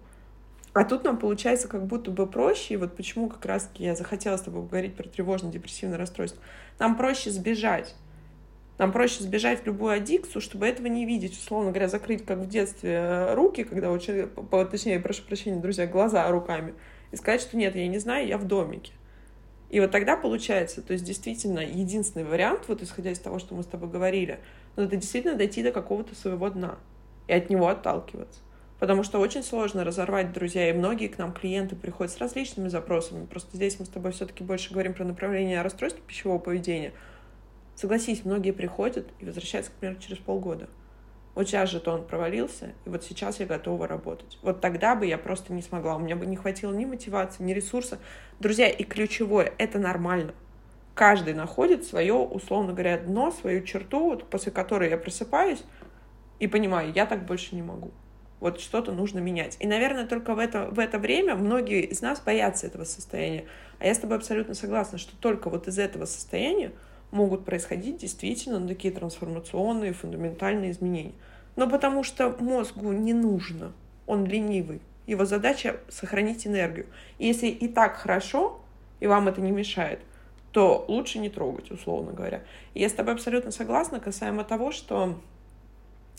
А 0.74 0.84
тут 0.84 1.04
нам 1.04 1.18
получается 1.18 1.68
как 1.68 1.86
будто 1.86 2.10
бы 2.10 2.26
проще, 2.26 2.74
и 2.74 2.76
вот 2.76 2.96
почему 2.96 3.28
как 3.28 3.44
раз 3.44 3.70
я 3.76 3.94
захотела 3.94 4.36
с 4.36 4.42
тобой 4.42 4.62
поговорить 4.62 4.94
про 4.94 5.06
тревожно-депрессивное 5.06 5.98
расстройство. 5.98 6.42
Нам 6.78 6.96
проще 6.96 7.30
сбежать. 7.30 7.94
Нам 8.78 8.90
проще 8.90 9.22
сбежать 9.22 9.62
в 9.62 9.66
любую 9.66 9.92
аддикцию, 9.92 10.40
чтобы 10.40 10.66
этого 10.66 10.86
не 10.86 11.04
видеть. 11.04 11.32
Условно 11.34 11.70
говоря, 11.70 11.88
закрыть, 11.88 12.24
как 12.24 12.38
в 12.38 12.48
детстве, 12.48 12.90
э, 12.90 13.34
руки, 13.34 13.64
когда 13.64 13.90
очень, 13.90 14.28
точнее, 14.70 14.98
прошу 14.98 15.24
прощения, 15.24 15.60
друзья, 15.60 15.86
глаза 15.86 16.28
руками, 16.30 16.74
и 17.10 17.16
сказать, 17.16 17.42
что 17.42 17.56
нет, 17.56 17.76
я 17.76 17.86
не 17.86 17.98
знаю, 17.98 18.26
я 18.26 18.38
в 18.38 18.46
домике. 18.46 18.92
И 19.72 19.80
вот 19.80 19.90
тогда 19.90 20.18
получается, 20.18 20.82
то 20.82 20.92
есть 20.92 21.02
действительно 21.02 21.60
единственный 21.60 22.26
вариант, 22.26 22.64
вот 22.68 22.82
исходя 22.82 23.10
из 23.10 23.18
того, 23.18 23.38
что 23.38 23.54
мы 23.54 23.62
с 23.62 23.66
тобой 23.66 23.88
говорили, 23.88 24.38
ну, 24.76 24.82
это 24.82 24.96
действительно 24.96 25.34
дойти 25.34 25.62
до 25.62 25.72
какого-то 25.72 26.14
своего 26.14 26.50
дна 26.50 26.76
и 27.26 27.32
от 27.32 27.48
него 27.48 27.66
отталкиваться. 27.68 28.40
Потому 28.78 29.02
что 29.02 29.18
очень 29.18 29.42
сложно 29.42 29.82
разорвать 29.82 30.34
друзья, 30.34 30.68
и 30.68 30.74
многие 30.74 31.08
к 31.08 31.16
нам 31.16 31.32
клиенты 31.32 31.74
приходят 31.74 32.12
с 32.12 32.18
различными 32.18 32.68
запросами. 32.68 33.24
Просто 33.24 33.56
здесь 33.56 33.80
мы 33.80 33.86
с 33.86 33.88
тобой 33.88 34.12
все-таки 34.12 34.44
больше 34.44 34.74
говорим 34.74 34.92
про 34.92 35.04
направление 35.04 35.62
расстройства 35.62 36.02
пищевого 36.06 36.38
поведения. 36.38 36.92
Согласись, 37.74 38.26
многие 38.26 38.50
приходят 38.50 39.08
и 39.20 39.24
возвращаются, 39.24 39.72
к 39.72 39.76
примеру, 39.76 39.98
через 39.98 40.18
полгода. 40.18 40.68
Вот 41.34 41.48
сейчас 41.48 41.74
он 41.86 42.04
провалился, 42.04 42.74
и 42.84 42.90
вот 42.90 43.04
сейчас 43.04 43.40
я 43.40 43.46
готова 43.46 43.88
работать. 43.88 44.38
Вот 44.42 44.60
тогда 44.60 44.94
бы 44.94 45.06
я 45.06 45.16
просто 45.16 45.52
не 45.52 45.62
смогла. 45.62 45.96
У 45.96 45.98
меня 45.98 46.14
бы 46.14 46.26
не 46.26 46.36
хватило 46.36 46.74
ни 46.74 46.84
мотивации, 46.84 47.42
ни 47.42 47.52
ресурса. 47.52 47.98
Друзья, 48.38 48.68
и 48.68 48.84
ключевое— 48.84 49.52
это 49.58 49.78
нормально. 49.78 50.34
Каждый 50.94 51.32
находит 51.32 51.84
свое, 51.86 52.12
условно 52.12 52.72
говоря, 52.72 52.98
дно, 52.98 53.30
свою 53.30 53.62
черту, 53.62 54.10
вот 54.10 54.28
после 54.28 54.52
которой 54.52 54.90
я 54.90 54.98
просыпаюсь 54.98 55.64
и 56.38 56.46
понимаю, 56.46 56.92
я 56.94 57.06
так 57.06 57.24
больше 57.24 57.54
не 57.54 57.62
могу. 57.62 57.92
Вот 58.38 58.60
что-то 58.60 58.92
нужно 58.92 59.20
менять. 59.20 59.56
И, 59.60 59.66
наверное, 59.66 60.04
только 60.04 60.34
в 60.34 60.38
это, 60.38 60.66
в 60.70 60.78
это 60.80 60.98
время 60.98 61.34
многие 61.34 61.84
из 61.84 62.02
нас 62.02 62.20
боятся 62.20 62.66
этого 62.66 62.84
состояния. 62.84 63.46
А 63.78 63.86
я 63.86 63.94
с 63.94 63.98
тобой 63.98 64.18
абсолютно 64.18 64.54
согласна, 64.54 64.98
что 64.98 65.16
только 65.16 65.48
вот 65.48 65.66
из 65.68 65.78
этого 65.78 66.04
состояния 66.04 66.72
могут 67.12 67.44
происходить 67.44 67.98
действительно 67.98 68.66
такие 68.66 68.92
трансформационные, 68.92 69.92
фундаментальные 69.92 70.72
изменения. 70.72 71.12
Но 71.54 71.68
потому 71.68 72.02
что 72.02 72.34
мозгу 72.40 72.92
не 72.92 73.12
нужно, 73.12 73.72
он 74.06 74.24
ленивый. 74.26 74.80
Его 75.06 75.24
задача— 75.24 75.76
сохранить 75.88 76.46
энергию. 76.46 76.86
И 77.18 77.26
если 77.26 77.46
и 77.46 77.68
так 77.68 77.96
хорошо, 77.96 78.60
и 79.00 79.06
вам 79.06 79.28
это 79.28 79.40
не 79.40 79.50
мешает, 79.50 80.00
то 80.52 80.84
лучше 80.88 81.18
не 81.18 81.28
трогать, 81.28 81.70
условно 81.70 82.12
говоря. 82.12 82.42
И 82.74 82.80
я 82.80 82.88
с 82.88 82.92
тобой 82.92 83.14
абсолютно 83.14 83.50
согласна 83.50 84.00
касаемо 84.00 84.44
того, 84.44 84.72
что 84.72 85.18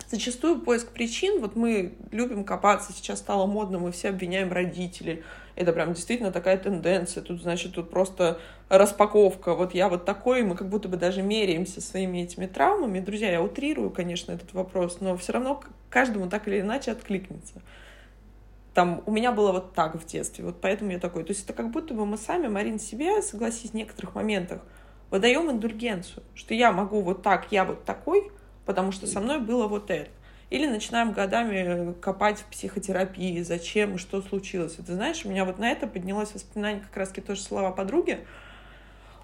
зачастую 0.10 0.62
поиск 0.62 0.90
причин, 0.90 1.42
вот 1.42 1.56
мы 1.56 1.94
любим 2.12 2.44
копаться, 2.44 2.94
сейчас 2.94 3.20
стало 3.20 3.46
модно, 3.46 3.80
мы 3.80 3.92
все 3.92 4.10
обвиняем 4.10 4.52
родителей, 4.52 5.24
это 5.56 5.72
прям 5.72 5.94
действительно 5.94 6.32
такая 6.32 6.58
тенденция. 6.58 7.22
Тут, 7.22 7.42
значит, 7.42 7.76
тут 7.76 7.90
просто 7.90 8.40
распаковка. 8.70 9.54
Вот 9.54 9.76
я 9.76 9.88
вот 9.88 10.04
такой, 10.04 10.42
мы 10.44 10.56
как 10.56 10.68
будто 10.68 10.90
бы 10.90 10.98
даже 10.98 11.22
меряемся 11.22 11.80
своими 11.80 12.20
этими 12.20 12.48
травмами. 12.48 13.00
Друзья, 13.00 13.32
я 13.32 13.42
утрирую, 13.42 13.92
конечно, 13.92 14.32
этот 14.32 14.54
вопрос, 14.54 14.98
но 15.00 15.16
все 15.16 15.34
равно 15.34 15.62
каждому 15.90 16.28
так 16.28 16.48
или 16.48 16.62
иначе 16.62 16.92
откликнется. 16.92 17.62
Там 18.74 19.04
у 19.06 19.12
меня 19.12 19.32
было 19.32 19.52
вот 19.52 19.74
так 19.74 19.96
в 19.96 20.06
детстве, 20.08 20.44
вот 20.44 20.60
поэтому 20.60 20.92
я 20.92 21.00
такой. 21.00 21.24
То 21.24 21.32
есть 21.32 21.44
это 21.44 21.54
как 21.54 21.70
будто 21.70 21.94
бы 21.94 22.08
мы 22.08 22.18
сами, 22.18 22.48
Марин, 22.48 22.80
себе, 22.80 23.22
согласись, 23.22 23.72
в 23.72 23.74
некоторых 23.76 24.16
моментах 24.16 24.62
выдаем 25.12 25.52
индульгенцию, 25.52 26.24
что 26.34 26.56
я 26.56 26.72
могу 26.72 27.02
вот 27.02 27.22
так, 27.22 27.52
я 27.52 27.66
вот 27.66 27.84
такой, 27.86 28.32
потому 28.66 28.92
что 28.92 29.08
со 29.08 29.20
мной 29.20 29.40
было 29.40 29.68
вот 29.68 29.90
это. 29.90 30.10
Или 30.50 30.68
начинаем 30.68 31.14
годами 31.14 31.94
копать 31.94 32.40
в 32.40 32.46
психотерапии, 32.46 33.42
зачем 33.42 33.98
что 33.98 34.22
случилось. 34.22 34.74
Ты 34.74 34.94
знаешь, 34.94 35.26
у 35.26 35.30
меня 35.30 35.46
вот 35.46 35.58
на 35.58 35.72
это 35.72 35.88
поднялось 35.88 36.34
воспоминание 36.34 36.82
как 36.82 36.96
раз-таки 36.96 37.22
тоже 37.22 37.42
слова 37.42 37.72
подруги. 37.72 38.20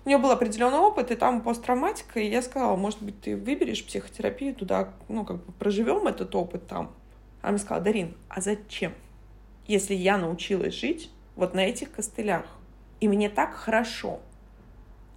У 0.05 0.09
нее 0.09 0.17
был 0.17 0.31
определенный 0.31 0.79
опыт, 0.79 1.11
и 1.11 1.15
там 1.15 1.41
посттравматика, 1.41 2.19
и 2.19 2.29
я 2.29 2.41
сказала, 2.41 2.75
может 2.75 3.01
быть, 3.03 3.21
ты 3.21 3.35
выберешь 3.35 3.85
психотерапию 3.85 4.55
туда, 4.55 4.93
ну, 5.07 5.23
как 5.25 5.45
бы 5.45 5.51
проживем 5.53 6.07
этот 6.07 6.33
опыт 6.33 6.65
там. 6.67 6.91
Она 7.41 7.51
мне 7.51 7.59
сказала, 7.59 7.83
Дарин, 7.83 8.15
а 8.27 8.41
зачем? 8.41 8.93
Если 9.67 9.93
я 9.93 10.17
научилась 10.17 10.73
жить 10.73 11.11
вот 11.35 11.53
на 11.53 11.59
этих 11.59 11.91
костылях, 11.91 12.45
и 13.01 13.07
мне 13.07 13.29
так 13.29 13.53
хорошо, 13.53 14.19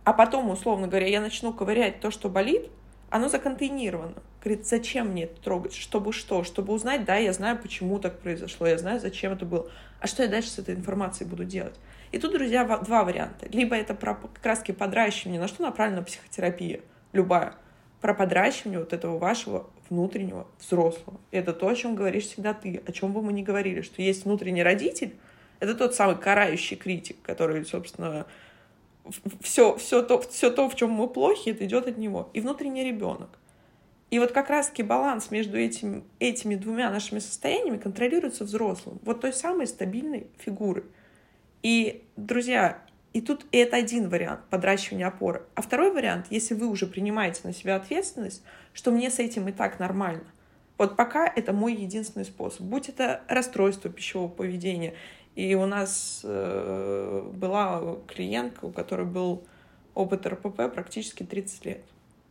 а 0.04 0.12
потом, 0.12 0.50
условно 0.50 0.88
говоря, 0.88 1.06
я 1.06 1.20
начну 1.20 1.52
ковырять 1.52 2.00
то, 2.00 2.11
что 2.11 2.28
болит, 2.28 2.68
оно 3.12 3.29
законтейнировано. 3.29 4.14
Говорит, 4.42 4.66
зачем 4.66 5.09
мне 5.09 5.25
это 5.25 5.38
трогать? 5.42 5.75
Чтобы 5.75 6.14
что? 6.14 6.44
Чтобы 6.44 6.72
узнать, 6.72 7.05
да, 7.05 7.16
я 7.16 7.35
знаю, 7.35 7.59
почему 7.59 7.98
так 7.98 8.18
произошло, 8.18 8.66
я 8.66 8.79
знаю, 8.79 9.01
зачем 9.01 9.33
это 9.33 9.44
было. 9.44 9.70
А 10.01 10.07
что 10.07 10.22
я 10.22 10.31
дальше 10.31 10.48
с 10.48 10.59
этой 10.59 10.75
информацией 10.75 11.29
буду 11.29 11.44
делать? 11.44 11.75
И 12.11 12.18
тут, 12.18 12.33
друзья, 12.33 12.64
два 12.64 13.05
варианта. 13.05 13.46
Либо 13.51 13.77
это 13.77 13.94
про 13.94 14.14
как 14.14 14.44
раз 14.46 14.64
подращивание, 14.79 15.38
на 15.38 15.46
что 15.46 15.62
направлена 15.62 16.01
психотерапия, 16.01 16.81
любая. 17.12 17.55
Про 18.01 18.14
подращивание 18.14 18.79
вот 18.79 18.94
этого 18.94 19.18
вашего 19.18 19.68
внутреннего 19.90 20.46
взрослого. 20.59 21.20
И 21.33 21.37
это 21.37 21.53
то, 21.53 21.68
о 21.68 21.75
чем 21.75 21.94
говоришь 21.94 22.25
всегда 22.25 22.55
ты, 22.55 22.83
о 22.87 22.92
чем 22.92 23.12
бы 23.12 23.20
мы 23.20 23.35
ни 23.35 23.42
говорили, 23.42 23.83
что 23.83 24.01
есть 24.01 24.25
внутренний 24.25 24.62
родитель, 24.62 25.14
это 25.61 25.75
тот 25.75 25.94
самый 25.94 26.16
карающий 26.16 26.79
критик, 26.79 27.20
который, 27.22 27.62
собственно, 27.66 28.27
все, 29.41 29.77
все, 29.77 30.03
то, 30.03 30.21
все 30.21 30.51
то, 30.51 30.69
в 30.69 30.77
чем 30.77 30.91
мы 30.91 31.09
плохи, 31.09 31.51
это 31.51 31.65
идет 31.65 31.88
от 31.88 31.99
него. 31.99 32.31
И 32.33 32.41
внутренний 32.41 32.85
ребенок. 32.85 33.38
И 34.11 34.19
вот 34.19 34.33
как 34.33 34.51
раз-таки 34.51 34.83
баланс 34.83 35.31
между 35.31 35.59
этим, 35.59 36.05
этими 36.19 36.55
двумя 36.55 36.91
нашими 36.91 37.19
состояниями 37.19 37.79
контролируется 37.79 38.45
взрослым. 38.45 39.01
Вот 39.03 39.23
той 39.23 39.33
самой 39.33 39.67
стабильной 39.67 40.27
фигуры. 40.38 40.85
И, 41.62 42.05
друзья, 42.17 42.83
и 43.12 43.21
тут 43.21 43.47
это 43.53 43.77
один 43.77 44.09
вариант 44.09 44.41
подращивания 44.51 45.07
опоры. 45.07 45.43
А 45.55 45.62
второй 45.62 45.93
вариант, 45.93 46.27
если 46.31 46.55
вы 46.55 46.67
уже 46.67 46.87
принимаете 46.87 47.41
на 47.45 47.55
себя 47.55 47.77
ответственность, 47.77 48.43
что 48.75 48.91
мне 48.91 49.11
с 49.11 49.19
этим 49.19 49.49
и 49.49 49.53
так 49.53 49.79
нормально. 49.79 50.25
Вот 50.79 50.97
пока 50.97 51.27
это 51.27 51.53
мой 51.53 51.75
единственный 51.75 52.25
способ. 52.25 52.62
Будь 52.62 52.88
это 52.88 53.23
расстройство 53.29 53.91
пищевого 53.91 54.29
поведения, 54.29 54.95
и 55.35 55.55
у 55.55 55.66
нас 55.66 56.21
э, 56.25 57.31
была 57.35 57.97
клиентка, 58.07 58.66
у 58.66 58.71
которой 58.71 59.07
был 59.07 59.45
опыт 59.95 60.27
РПП 60.27 60.73
практически 60.73 61.23
30 61.23 61.64
лет. 61.64 61.83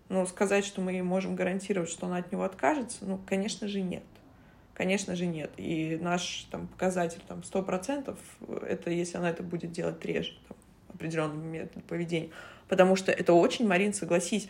Но 0.10 0.26
сказать, 0.26 0.66
что 0.66 0.82
мы 0.82 1.02
можем 1.04 1.36
гарантировать, 1.36 1.90
что 1.90 2.08
она 2.08 2.18
от 2.18 2.32
него 2.32 2.44
откажется, 2.44 3.06
ну, 3.06 3.20
конечно 3.26 3.68
же, 3.68 3.82
нет. 3.82 4.04
Конечно 4.74 5.16
же, 5.16 5.26
нет. 5.26 5.52
И 5.58 5.98
наш 6.02 6.48
там, 6.52 6.68
показатель 6.68 7.22
там, 7.28 7.40
100% 7.40 8.18
это 8.68 8.90
если 8.90 9.18
она 9.18 9.30
это 9.30 9.44
будет 9.44 9.72
делать 9.72 10.04
реже, 10.06 10.34
там, 10.48 10.58
определенным 10.94 11.46
методом 11.46 11.84
поведения. 11.84 12.30
Потому 12.68 12.96
что 12.96 13.12
это 13.12 13.34
очень, 13.34 13.68
Марин, 13.68 13.94
согласись, 13.94 14.48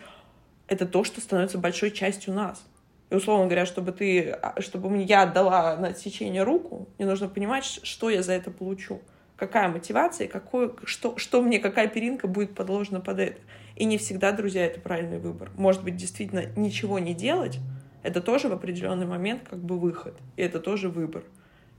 это 0.67 0.85
то, 0.85 1.03
что 1.03 1.21
становится 1.21 1.57
большой 1.57 1.91
частью 1.91 2.33
нас. 2.33 2.63
И, 3.11 3.15
условно 3.15 3.45
говоря, 3.45 3.65
чтобы 3.65 3.91
ты, 3.91 4.29
а, 4.29 4.59
чтобы 4.61 4.97
я 5.03 5.23
отдала 5.23 5.75
на 5.75 5.89
отсечение 5.89 6.43
руку, 6.43 6.87
мне 6.97 7.05
нужно 7.05 7.27
понимать, 7.27 7.65
что 7.65 8.09
я 8.09 8.23
за 8.23 8.31
это 8.31 8.51
получу. 8.51 9.01
Какая 9.35 9.67
мотивация, 9.67 10.29
какое, 10.29 10.73
что, 10.85 11.17
что 11.17 11.41
мне, 11.41 11.59
какая 11.59 11.89
перинка 11.89 12.27
будет 12.29 12.55
подложена 12.55 13.01
под 13.01 13.19
это. 13.19 13.41
И 13.75 13.83
не 13.83 13.97
всегда, 13.97 14.31
друзья, 14.31 14.65
это 14.65 14.79
правильный 14.79 15.19
выбор. 15.19 15.51
Может 15.57 15.83
быть, 15.83 15.97
действительно 15.97 16.45
ничего 16.55 16.99
не 16.99 17.13
делать, 17.13 17.59
это 18.01 18.21
тоже 18.21 18.47
в 18.47 18.53
определенный 18.53 19.05
момент 19.05 19.45
как 19.49 19.59
бы 19.59 19.77
выход. 19.77 20.17
И 20.37 20.41
это 20.41 20.61
тоже 20.61 20.87
выбор. 20.87 21.25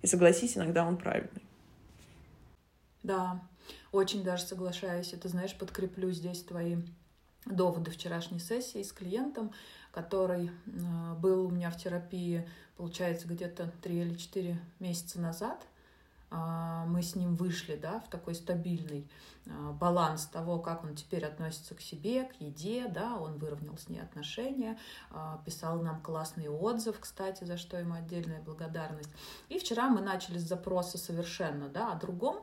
И 0.03 0.07
согласись, 0.07 0.59
иногда 0.59 0.85
он 0.85 0.99
правильный. 0.99 1.43
Да, 3.03 3.41
очень 3.91 4.23
даже 4.23 4.43
соглашаюсь. 4.43 5.15
Это, 5.15 5.29
знаешь, 5.29 5.57
подкреплю 5.57 6.11
здесь 6.11 6.43
твои 6.43 6.77
доводы 7.47 7.91
вчерашней 7.91 8.39
сессии 8.39 8.83
с 8.83 8.93
клиентом 8.93 9.53
который 9.93 10.49
э, 10.49 11.15
был 11.21 11.47
у 11.47 11.51
меня 11.51 11.71
в 11.71 11.77
терапии, 11.77 12.49
получается, 12.77 13.29
где-то 13.29 13.71
3 13.83 14.01
или 14.01 14.15
4 14.17 14.59
месяца 14.81 15.21
назад. 15.21 15.65
А, 16.35 16.87
мы 16.87 17.03
с 17.03 17.15
ним 17.15 17.37
вышли 17.37 17.77
да, 17.77 18.01
в 18.01 18.09
такой 18.09 18.35
стабильный 18.35 19.07
а, 19.47 19.73
баланс 19.73 20.25
того, 20.25 20.59
как 20.59 20.83
он 20.83 20.95
теперь 20.95 21.27
относится 21.27 21.75
к 21.75 21.83
себе, 21.83 22.25
к 22.25 22.41
еде, 22.41 22.89
да, 22.89 23.17
он 23.17 23.37
выровнял 23.37 23.77
с 23.77 23.91
ней 23.91 24.01
отношения, 24.01 24.79
а, 25.11 25.43
писал 25.45 25.83
нам 25.83 26.01
классный 26.01 26.49
отзыв, 26.49 26.99
кстати, 26.99 27.45
за 27.45 27.59
что 27.59 27.77
ему 27.77 27.95
отдельная 27.95 28.41
благодарность. 28.41 29.11
И 29.51 29.59
вчера 29.59 29.91
мы 29.91 30.01
начали 30.01 30.39
с 30.39 30.49
запроса 30.49 30.97
совершенно 30.97 31.69
да, 31.69 31.93
о 31.93 31.97
другом, 31.97 32.43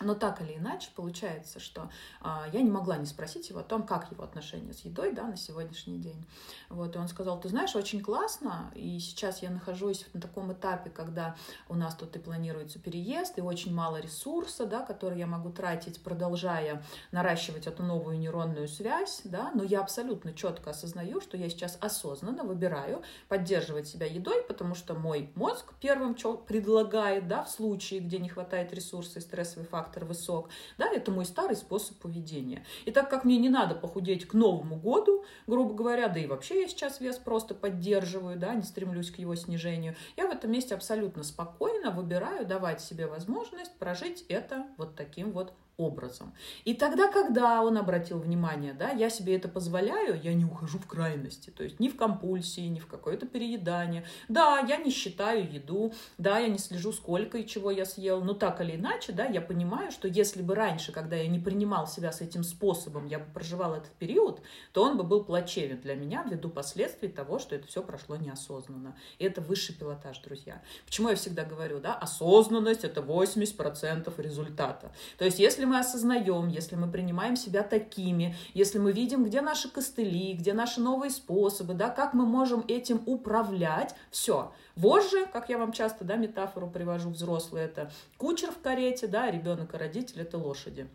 но 0.00 0.14
так 0.14 0.40
или 0.40 0.56
иначе 0.56 0.90
получается, 0.94 1.60
что 1.60 1.90
а, 2.20 2.46
я 2.52 2.62
не 2.62 2.70
могла 2.70 2.96
не 2.96 3.06
спросить 3.06 3.48
его 3.50 3.60
о 3.60 3.64
том, 3.64 3.84
как 3.84 4.10
его 4.10 4.24
отношения 4.24 4.72
с 4.72 4.80
едой 4.80 5.12
да, 5.12 5.24
на 5.24 5.36
сегодняшний 5.36 5.98
день. 5.98 6.24
Вот, 6.68 6.96
и 6.96 6.98
он 6.98 7.08
сказал, 7.08 7.40
ты 7.40 7.48
знаешь, 7.48 7.74
очень 7.76 8.00
классно, 8.00 8.70
и 8.74 8.98
сейчас 8.98 9.42
я 9.42 9.50
нахожусь 9.50 10.06
на 10.12 10.20
таком 10.20 10.52
этапе, 10.52 10.90
когда 10.90 11.36
у 11.68 11.74
нас 11.74 11.94
тут 11.94 12.16
и 12.16 12.18
планируется 12.18 12.78
переезд, 12.78 13.38
и 13.38 13.42
очень 13.42 13.74
мало 13.74 13.98
ресурса, 13.98 14.66
да, 14.66 14.80
который 14.82 15.18
я 15.18 15.26
могу 15.26 15.50
тратить, 15.50 16.02
продолжая 16.02 16.82
наращивать 17.12 17.66
эту 17.66 17.82
новую 17.82 18.18
нейронную 18.18 18.68
связь, 18.68 19.22
да, 19.24 19.50
но 19.54 19.62
я 19.62 19.80
абсолютно 19.80 20.32
четко 20.32 20.70
осознаю, 20.70 21.20
что 21.20 21.36
я 21.36 21.48
сейчас 21.48 21.76
осознанно 21.80 22.44
выбираю 22.44 23.02
поддерживать 23.28 23.88
себя 23.88 24.06
едой, 24.06 24.42
потому 24.42 24.74
что 24.74 24.94
мой 24.94 25.30
мозг 25.34 25.72
первым, 25.80 26.14
предлагает, 26.46 27.28
да, 27.28 27.44
в 27.44 27.50
случае, 27.50 28.00
где 28.00 28.18
не 28.18 28.28
хватает 28.28 28.72
ресурса 28.72 29.18
и 29.18 29.22
стрессовый 29.22 29.66
фактор, 29.66 29.89
фактор 29.90 30.04
высок, 30.04 30.48
да, 30.78 30.88
это 30.88 31.10
мой 31.10 31.24
старый 31.24 31.56
способ 31.56 31.96
поведения. 31.98 32.64
И 32.84 32.92
так 32.92 33.10
как 33.10 33.24
мне 33.24 33.38
не 33.38 33.48
надо 33.48 33.74
похудеть 33.74 34.26
к 34.26 34.34
Новому 34.34 34.76
году, 34.76 35.24
грубо 35.46 35.74
говоря, 35.74 36.08
да 36.08 36.20
и 36.20 36.26
вообще 36.26 36.62
я 36.62 36.68
сейчас 36.68 37.00
вес 37.00 37.16
просто 37.16 37.54
поддерживаю, 37.54 38.38
да, 38.38 38.54
не 38.54 38.62
стремлюсь 38.62 39.10
к 39.10 39.18
его 39.18 39.34
снижению, 39.34 39.96
я 40.16 40.28
в 40.28 40.30
этом 40.30 40.52
месте 40.52 40.74
абсолютно 40.74 41.24
спокойно 41.24 41.90
выбираю 41.90 42.46
давать 42.46 42.80
себе 42.80 43.06
возможность 43.06 43.76
прожить 43.78 44.24
это 44.28 44.66
вот 44.76 44.94
таким 44.94 45.32
вот 45.32 45.52
образом. 45.80 46.34
И 46.64 46.74
тогда, 46.74 47.10
когда 47.10 47.62
он 47.62 47.78
обратил 47.78 48.18
внимание, 48.18 48.74
да, 48.74 48.90
я 48.90 49.08
себе 49.08 49.36
это 49.36 49.48
позволяю, 49.48 50.20
я 50.22 50.34
не 50.34 50.44
ухожу 50.44 50.78
в 50.78 50.86
крайности, 50.86 51.50
то 51.50 51.64
есть 51.64 51.80
ни 51.80 51.88
в 51.88 51.96
компульсии, 51.96 52.68
ни 52.68 52.78
в 52.78 52.86
какое-то 52.86 53.26
переедание. 53.26 54.04
Да, 54.28 54.58
я 54.58 54.76
не 54.76 54.90
считаю 54.90 55.50
еду, 55.50 55.92
да, 56.18 56.38
я 56.38 56.48
не 56.48 56.58
слежу, 56.58 56.92
сколько 56.92 57.38
и 57.38 57.46
чего 57.46 57.70
я 57.70 57.84
съел, 57.84 58.22
но 58.22 58.34
так 58.34 58.60
или 58.60 58.76
иначе, 58.76 59.12
да, 59.12 59.24
я 59.24 59.40
понимаю, 59.40 59.90
что 59.90 60.06
если 60.06 60.42
бы 60.42 60.54
раньше, 60.54 60.92
когда 60.92 61.16
я 61.16 61.26
не 61.28 61.38
принимал 61.38 61.86
себя 61.86 62.12
с 62.12 62.20
этим 62.20 62.44
способом, 62.44 63.06
я 63.06 63.18
бы 63.18 63.24
проживал 63.32 63.74
этот 63.74 63.92
период, 63.92 64.42
то 64.72 64.82
он 64.82 64.96
бы 64.96 65.04
был 65.04 65.24
плачевен 65.24 65.80
для 65.80 65.94
меня 65.94 66.24
ввиду 66.28 66.50
последствий 66.50 67.08
того, 67.08 67.38
что 67.38 67.54
это 67.56 67.66
все 67.66 67.82
прошло 67.82 68.16
неосознанно. 68.16 68.96
И 69.18 69.24
это 69.24 69.40
высший 69.40 69.74
пилотаж, 69.74 70.18
друзья. 70.18 70.62
Почему 70.84 71.08
я 71.08 71.16
всегда 71.16 71.44
говорю, 71.44 71.80
да, 71.80 71.94
осознанность— 71.94 72.84
это 72.84 73.00
80% 73.00 74.12
результата. 74.20 74.92
То 75.18 75.24
есть 75.24 75.38
если 75.38 75.64
мы 75.70 75.78
осознаем, 75.78 76.48
если 76.48 76.74
мы 76.74 76.90
принимаем 76.90 77.36
себя 77.36 77.62
такими, 77.62 78.34
если 78.54 78.78
мы 78.78 78.90
видим, 78.90 79.24
где 79.24 79.40
наши 79.40 79.70
костыли, 79.70 80.32
где 80.32 80.52
наши 80.52 80.80
новые 80.80 81.10
способы, 81.10 81.74
да, 81.74 81.90
как 81.90 82.12
мы 82.12 82.26
можем 82.26 82.64
этим 82.66 83.00
управлять, 83.06 83.94
все. 84.10 84.52
Вожжи, 84.74 85.26
как 85.32 85.48
я 85.48 85.58
вам 85.58 85.70
часто 85.70 86.04
да, 86.04 86.16
метафору 86.16 86.68
привожу, 86.68 87.10
взрослые 87.10 87.66
это 87.66 87.92
кучер 88.18 88.50
в 88.50 88.58
карете, 88.58 89.06
да, 89.06 89.30
ребенок 89.30 89.72
и 89.74 89.76
родитель 89.76 90.20
это 90.22 90.38
лошади. 90.38 90.88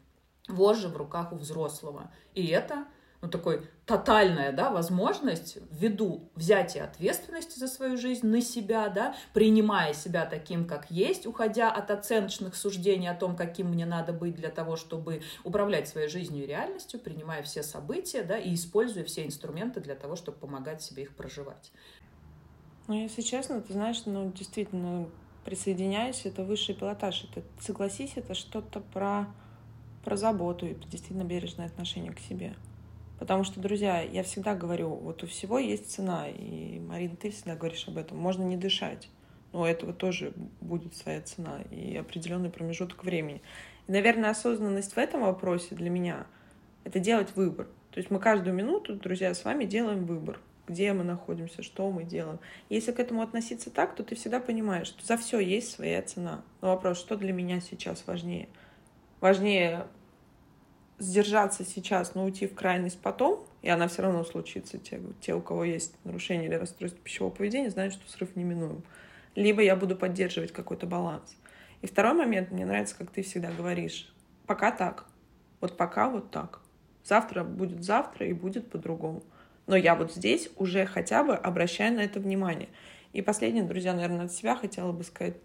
Вожжи 0.49 0.89
в 0.89 0.97
руках 0.97 1.31
у 1.31 1.38
взрослого. 1.38 2.11
И 2.33 2.47
это 2.47 2.85
ну, 3.25 3.31
такой 3.31 3.67
тотальная, 3.85 4.51
да, 4.51 4.71
возможность 4.71 5.57
ввиду 5.71 6.29
взятия 6.35 6.83
ответственности 6.83 7.59
за 7.59 7.67
свою 7.67 7.97
жизнь 7.97 8.25
на 8.27 8.41
себя, 8.41 8.89
да, 8.89 9.15
принимая 9.33 9.93
себя 9.93 10.25
таким, 10.25 10.65
как 10.65 10.89
есть, 10.91 11.25
уходя 11.25 11.71
от 11.71 11.91
оценочных 11.91 12.55
суждений 12.55 13.07
о 13.07 13.15
том, 13.15 13.35
каким 13.35 13.69
мне 13.69 13.85
надо 13.85 14.13
быть 14.13 14.35
для 14.35 14.49
того, 14.49 14.75
чтобы 14.75 15.21
управлять 15.43 15.88
своей 15.88 16.07
жизнью 16.07 16.43
и 16.43 16.47
реальностью, 16.47 16.99
принимая 16.99 17.43
все 17.43 17.63
события, 17.63 18.23
да, 18.23 18.38
и 18.38 18.53
используя 18.53 19.03
все 19.03 19.25
инструменты 19.25 19.79
для 19.81 19.95
того, 19.95 20.15
чтобы 20.15 20.38
помогать 20.38 20.81
себе 20.81 21.03
их 21.03 21.15
проживать. 21.15 21.71
Ну, 22.88 22.93
если 23.01 23.21
честно, 23.21 23.61
ты 23.61 23.73
знаешь, 23.73 24.03
ну, 24.05 24.31
действительно, 24.31 25.09
присоединяюсь, 25.43 26.25
это 26.25 26.43
высший 26.43 26.75
пилотаж. 26.75 27.27
Это, 27.31 27.43
согласись, 27.59 28.13
это 28.15 28.35
что-то 28.35 28.79
про, 28.79 29.27
про 30.03 30.15
заботу 30.15 30.67
и 30.67 30.75
действительно 30.75 31.23
бережное 31.23 31.65
отношение 31.65 32.13
к 32.13 32.19
себе. 32.19 32.55
Потому 33.19 33.43
что, 33.43 33.60
друзья, 33.60 34.01
я 34.01 34.23
всегда 34.23 34.56
говорю, 34.56 34.89
вот 34.89 35.23
у 35.23 35.28
всего 35.28 35.58
есть 35.58 35.91
цена. 35.91 36.28
И, 36.28 36.80
Марина, 36.80 37.15
ты 37.15 37.32
всегда 37.32 37.56
говоришь 37.56 37.88
об 37.88 37.97
этом. 37.97 38.17
Можно 38.17 38.43
не 38.43 38.58
дышать. 38.58 39.10
Но 39.54 39.62
у 39.62 39.65
этого 39.65 39.93
тоже 39.93 40.34
будет 40.60 40.95
своя 40.95 41.21
цена 41.21 41.62
и 41.71 41.95
определенный 41.95 42.49
промежуток 42.49 43.04
времени. 43.04 43.41
И, 43.88 43.91
наверное, 43.91 44.32
осознанность 44.32 44.93
в 44.93 44.97
этом 44.97 45.21
вопросе 45.21 45.75
для 45.75 45.89
меня— 45.89 46.28
это 46.84 46.99
делать 46.99 47.36
выбор. 47.36 47.67
То 47.91 47.99
есть 47.99 48.12
мы 48.12 48.19
каждую 48.19 48.54
минуту, 48.54 48.95
друзья, 48.95 49.34
с 49.34 49.45
вами 49.45 49.63
делаем 49.63 50.06
выбор. 50.06 50.41
Где 50.67 50.91
мы 50.93 51.04
находимся, 51.04 51.62
что 51.62 51.89
мы 51.91 52.04
делаем. 52.04 52.39
Если 52.69 52.91
к 52.91 52.99
этому 52.99 53.21
относиться 53.21 53.69
так, 53.69 53.95
то 53.95 54.04
ты 54.04 54.15
всегда 54.15 54.39
понимаешь, 54.39 54.88
что 54.88 55.06
за 55.06 55.15
все 55.15 55.39
есть 55.39 55.71
своя 55.71 56.01
цена. 56.01 56.43
Но 56.60 56.69
вопрос, 56.69 56.99
что 56.99 57.15
для 57.15 57.32
меня 57.32 57.62
сейчас 57.62 58.06
важнее? 58.08 58.49
Важнее 59.21 59.86
сдержаться 60.99 61.63
сейчас, 61.63 62.15
но 62.15 62.23
уйти 62.23 62.47
в 62.47 62.55
крайность 62.55 62.99
потом, 62.99 63.45
и 63.62 63.69
она 63.69 63.88
все 63.88 64.01
равно 64.03 64.23
случится. 64.23 64.77
Те, 64.77 65.01
те, 65.21 65.34
у 65.34 65.41
кого 65.41 65.63
есть 65.63 65.95
нарушение 66.03 66.47
или 66.47 66.55
расстройство 66.55 66.99
пищевого 67.01 67.34
поведения, 67.34 67.69
знают, 67.69 67.93
что 67.93 68.10
срыв 68.10 68.36
неминуем. 68.36 68.84
Либо 69.36 69.62
я 69.62 69.75
буду 69.75 69.95
поддерживать 69.95 70.51
какой-то 70.51 70.86
баланс. 70.86 71.36
И 71.81 71.88
второй 71.88 72.13
момент, 72.13 72.51
мне 72.51 72.65
нравится, 72.65 72.95
как 72.97 73.12
ты 73.12 73.21
всегда 73.21 73.51
говоришь, 73.51 74.13
пока 74.45 74.71
так. 74.71 75.05
Вот 75.60 75.77
пока 75.77 76.10
вот 76.10 76.31
так. 76.31 76.62
Завтра 77.03 77.43
будет 77.43 77.84
завтра 77.84 78.27
и 78.27 78.34
будет 78.34 78.69
по-другому. 78.71 79.23
Но 79.67 79.75
я 79.75 79.95
вот 79.95 80.13
здесь 80.13 80.49
уже 80.58 80.86
хотя 80.86 81.23
бы 81.23 81.36
обращаю 81.36 81.95
на 81.95 82.01
это 82.01 82.19
внимание. 82.19 82.69
И 83.13 83.21
последнее, 83.21 83.63
друзья, 83.63 83.93
наверное, 83.93 84.25
от 84.25 84.31
себя 84.31 84.55
хотела 84.55 84.91
бы 84.91 85.03
сказать 85.03 85.36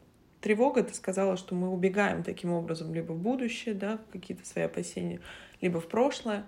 тревога, 0.40 0.82
ты 0.82 0.94
сказала, 0.94 1.36
что 1.36 1.54
мы 1.54 1.70
убегаем 1.70 2.22
таким 2.22 2.52
образом 2.52 2.94
либо 2.94 3.12
в 3.12 3.18
будущее, 3.18 3.74
да, 3.74 3.98
какие-то 4.12 4.46
свои 4.46 4.64
опасения, 4.64 5.20
либо 5.60 5.80
в 5.80 5.88
прошлое. 5.88 6.46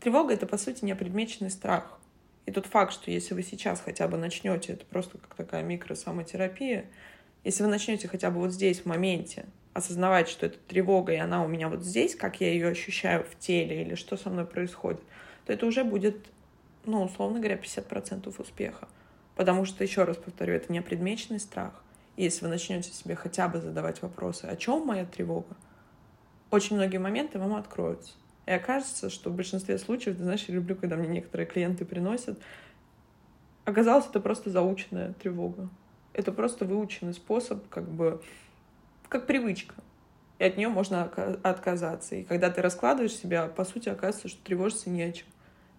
Тревога— 0.00 0.34
это, 0.34 0.46
по 0.46 0.58
сути, 0.58 0.84
неопредмеченный 0.84 1.50
страх. 1.50 1.98
И 2.46 2.52
тот 2.52 2.66
факт, 2.66 2.92
что 2.92 3.10
если 3.10 3.34
вы 3.34 3.42
сейчас 3.42 3.80
хотя 3.80 4.08
бы 4.08 4.16
начнете, 4.16 4.74
это 4.74 4.84
просто 4.86 5.18
как 5.18 5.34
такая 5.34 5.62
микросамотерапия, 5.62 6.86
если 7.44 7.62
вы 7.62 7.68
начнете 7.68 8.08
хотя 8.08 8.30
бы 8.30 8.40
вот 8.40 8.52
здесь, 8.52 8.80
в 8.80 8.86
моменте, 8.86 9.46
осознавать, 9.72 10.28
что 10.28 10.46
это 10.46 10.58
тревога, 10.58 11.12
и 11.12 11.16
она 11.16 11.44
у 11.44 11.48
меня 11.48 11.68
вот 11.68 11.82
здесь, 11.82 12.14
как 12.16 12.40
я 12.40 12.50
ее 12.50 12.68
ощущаю 12.68 13.24
в 13.24 13.38
теле, 13.38 13.82
или 13.82 13.94
что 13.94 14.16
со 14.16 14.30
мной 14.30 14.46
происходит, 14.46 15.02
то 15.44 15.52
это 15.52 15.66
уже 15.66 15.84
будет, 15.84 16.16
ну, 16.84 17.02
условно 17.02 17.38
говоря, 17.38 17.56
50% 17.56 18.34
успеха. 18.40 18.88
Потому 19.34 19.64
что, 19.64 19.84
еще 19.84 20.04
раз 20.04 20.16
повторю, 20.16 20.54
это 20.54 20.72
неопредмеченный 20.72 21.40
страх 21.40 21.82
если 22.24 22.44
вы 22.44 22.50
начнете 22.50 22.90
себе 22.92 23.14
хотя 23.14 23.48
бы 23.48 23.60
задавать 23.60 24.02
вопросы, 24.02 24.44
о 24.44 24.56
чем 24.56 24.86
моя 24.86 25.04
тревога, 25.04 25.56
очень 26.50 26.76
многие 26.76 26.98
моменты 26.98 27.38
вам 27.38 27.54
откроются. 27.54 28.14
И 28.46 28.52
окажется, 28.52 29.10
что 29.10 29.30
в 29.30 29.34
большинстве 29.34 29.78
случаев, 29.78 30.16
ты 30.16 30.22
знаешь, 30.22 30.44
я 30.46 30.54
люблю, 30.54 30.76
когда 30.76 30.96
мне 30.96 31.08
некоторые 31.08 31.46
клиенты 31.46 31.84
приносят, 31.84 32.38
оказалось, 33.64 34.06
это 34.06 34.20
просто 34.20 34.50
заученная 34.50 35.12
тревога. 35.14 35.68
Это 36.12 36.32
просто 36.32 36.64
выученный 36.64 37.12
способ, 37.12 37.68
как 37.68 37.88
бы, 37.88 38.22
как 39.08 39.26
привычка. 39.26 39.74
И 40.38 40.44
от 40.44 40.56
нее 40.56 40.68
можно 40.68 41.02
отказаться. 41.02 42.14
И 42.14 42.22
когда 42.22 42.50
ты 42.50 42.62
раскладываешь 42.62 43.14
себя, 43.14 43.48
по 43.48 43.64
сути, 43.64 43.88
оказывается, 43.88 44.28
что 44.28 44.42
тревожиться 44.44 44.90
не 44.90 45.02
о 45.02 45.12
чем. 45.12 45.26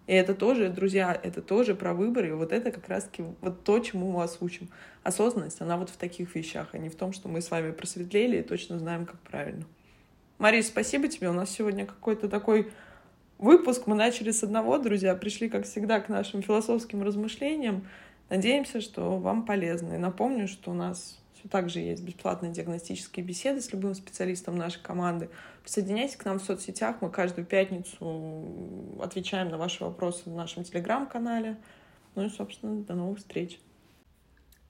И 0.08 0.14
это 0.14 0.34
тоже, 0.34 0.70
друзья, 0.70 1.18
это 1.22 1.42
тоже 1.42 1.74
про 1.74 1.92
выбор, 1.92 2.24
и 2.24 2.30
вот 2.30 2.50
это 2.50 2.72
как 2.72 2.88
раз-таки 2.88 3.22
вот 3.42 3.62
то, 3.62 3.78
чему 3.78 4.10
мы 4.10 4.16
вас 4.16 4.38
учим. 4.40 4.70
Осознанность, 5.02 5.60
она 5.60 5.76
вот 5.76 5.90
в 5.90 5.98
таких 5.98 6.34
вещах, 6.34 6.70
а 6.72 6.78
не 6.78 6.88
в 6.88 6.94
том, 6.94 7.12
что 7.12 7.28
мы 7.28 7.42
с 7.42 7.50
вами 7.50 7.72
просветлели 7.72 8.38
и 8.38 8.42
точно 8.42 8.78
знаем, 8.78 9.04
как 9.04 9.20
правильно. 9.20 9.66
Мария, 10.38 10.62
спасибо 10.62 11.08
тебе. 11.08 11.28
У 11.28 11.34
нас 11.34 11.50
сегодня 11.50 11.84
какой-то 11.84 12.30
такой 12.30 12.72
выпуск. 13.36 13.82
Мы 13.86 13.96
начали 13.96 14.30
с 14.30 14.42
одного, 14.42 14.78
друзья, 14.78 15.14
пришли, 15.14 15.50
как 15.50 15.66
всегда, 15.66 16.00
к 16.00 16.08
нашим 16.08 16.40
философским 16.40 17.02
размышлениям. 17.02 17.86
Надеемся, 18.30 18.80
что 18.80 19.18
вам 19.18 19.44
полезно. 19.44 19.92
И 19.92 19.98
напомню, 19.98 20.48
что 20.48 20.70
у 20.70 20.74
нас 20.74 21.20
все 21.38 21.48
так 21.48 21.70
есть 21.80 22.02
бесплатные 22.02 22.52
диагностические 22.52 23.24
беседы 23.24 23.60
с 23.60 23.72
любым 23.72 23.94
специалистом 23.94 24.56
нашей 24.56 24.82
команды. 24.82 25.30
Присоединяйтесь 25.62 26.16
к 26.16 26.24
нам 26.24 26.40
в 26.40 26.42
соцсетях. 26.42 26.96
Мы 27.00 27.10
каждую 27.10 27.46
пятницу 27.46 28.98
отвечаем 29.00 29.48
на 29.48 29.58
ваши 29.58 29.84
вопросы 29.84 30.22
в 30.26 30.34
нашем 30.34 30.64
телеграм-канале. 30.64 31.56
Ну 32.14 32.24
и, 32.26 32.28
собственно, 32.28 32.82
до 32.82 32.94
новых 32.94 33.18
встреч. 33.18 33.60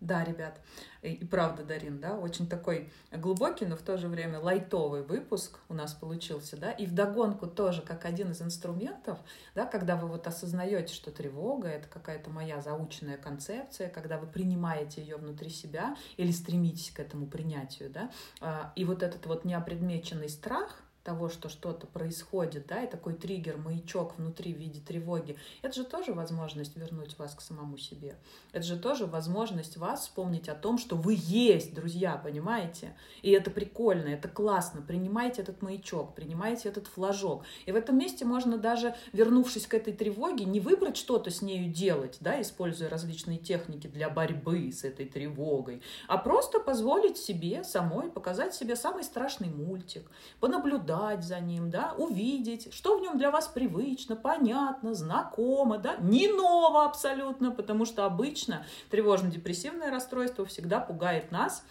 Да, 0.01 0.23
ребят, 0.23 0.61
и 1.03 1.25
правда, 1.25 1.65
Дарин, 1.65 1.99
да, 1.99 2.17
очень 2.17 2.49
такой 2.49 2.89
глубокий, 3.11 3.67
но 3.67 3.77
в 3.77 3.83
то 3.83 3.99
же 3.99 4.07
время 4.07 4.39
лайтовый 4.39 5.03
выпуск 5.03 5.59
у 5.69 5.75
нас 5.75 5.93
получился, 5.93 6.57
да, 6.57 6.71
и 6.71 6.87
вдогонку 6.87 7.49
тоже 7.49 7.83
как 7.83 8.05
один 8.05 8.31
из 8.31 8.41
инструментов, 8.41 9.19
да, 9.57 9.67
когда 9.67 9.97
вы 9.97 10.07
вот 10.07 10.29
осознаете, 10.29 10.95
что 10.95 11.11
тревога— 11.11 11.69
это 11.69 11.89
какая-то 11.89 12.31
моя 12.31 12.61
заученная 12.61 13.17
концепция, 13.17 13.89
когда 13.89 14.19
вы 14.19 14.29
принимаете 14.29 15.01
ее 15.01 15.17
внутри 15.17 15.51
себя 15.51 15.97
или 16.17 16.31
стремитесь 16.31 16.93
к 16.93 17.01
этому 17.01 17.27
принятию, 17.27 17.91
да, 17.91 18.11
а, 18.41 18.73
и 18.77 18.85
вот 18.85 19.03
этот 19.03 19.27
вот 19.27 19.45
неопредмеченный 19.45 20.29
страх— 20.29 20.81
того, 21.09 21.31
что 21.31 21.49
что-то 21.49 21.87
происходит, 21.87 22.67
да, 22.67 22.83
и 22.83 22.87
такой 22.87 23.15
триггер, 23.15 23.57
маячок 23.57 24.19
внутри 24.19 24.53
в 24.53 24.59
виде 24.59 24.79
тревоги, 24.79 25.39
это 25.63 25.75
же 25.75 25.85
тоже 25.85 26.13
возможность 26.13 26.77
вернуть 26.77 27.19
вас 27.19 27.35
к 27.35 27.41
самому 27.41 27.79
себе. 27.79 28.19
Это 28.53 28.63
же 28.63 28.79
тоже 28.79 29.07
возможность 29.07 29.79
вас 29.79 30.03
вспомнить 30.03 30.51
о 30.51 30.55
том, 30.55 30.77
что 30.77 30.97
вы 30.97 31.17
есть, 31.19 31.73
друзья, 31.73 32.21
понимаете? 32.23 32.95
И 33.23 33.31
это 33.31 33.51
прикольно, 33.51 34.09
это 34.09 34.29
классно. 34.29 34.83
Принимайте 34.83 35.41
этот 35.41 35.63
маячок, 35.63 36.15
принимайте 36.15 36.69
этот 36.69 36.87
флажок. 36.89 37.45
И 37.65 37.73
в 37.73 37.77
этом 37.77 37.97
месте 37.97 38.27
можно 38.27 38.59
даже, 38.59 38.95
вернувшись 39.15 39.67
к 39.67 39.73
этой 39.73 39.95
тревоге, 39.95 40.45
не 40.45 40.61
выбрать 40.61 40.99
что-то 40.99 41.31
с 41.31 41.41
нею 41.41 41.73
делать, 41.73 42.19
да, 42.21 42.39
используя 42.43 42.91
различные 42.91 43.39
техники 43.39 43.87
для 43.87 44.11
борьбы 44.11 44.71
с 44.71 44.85
этой 44.85 45.07
тревогой, 45.07 45.81
а 46.07 46.19
просто 46.19 46.61
позволить 46.61 47.17
себе 47.17 47.65
самой 47.65 48.11
показать 48.11 48.55
себе 48.55 48.77
самый 48.77 49.05
страшный 49.05 49.49
мультик, 49.49 50.11
понаблюдать, 50.41 50.98
наблюдать 50.99 51.25
за 51.25 51.41
ним, 51.41 51.71
да, 51.71 51.95
увидеть, 51.97 52.73
что 52.73 52.99
в 52.99 53.03
нем 53.03 53.19
для 53.19 53.31
вас 53.31 53.49
привычно, 53.49 54.17
понятно, 54.17 54.95
знакомо, 54.95 55.79
да, 55.79 55.97
не 56.01 56.29
ново 56.29 56.85
абсолютно, 56.85 57.51
потому 57.51 57.85
что 57.85 58.05
обычно 58.05 58.65
тревожно-депрессивное 58.91 59.91
расстройство 59.91 60.45
всегда 60.45 60.81
пугает 60.81 61.31
нас 61.31 61.65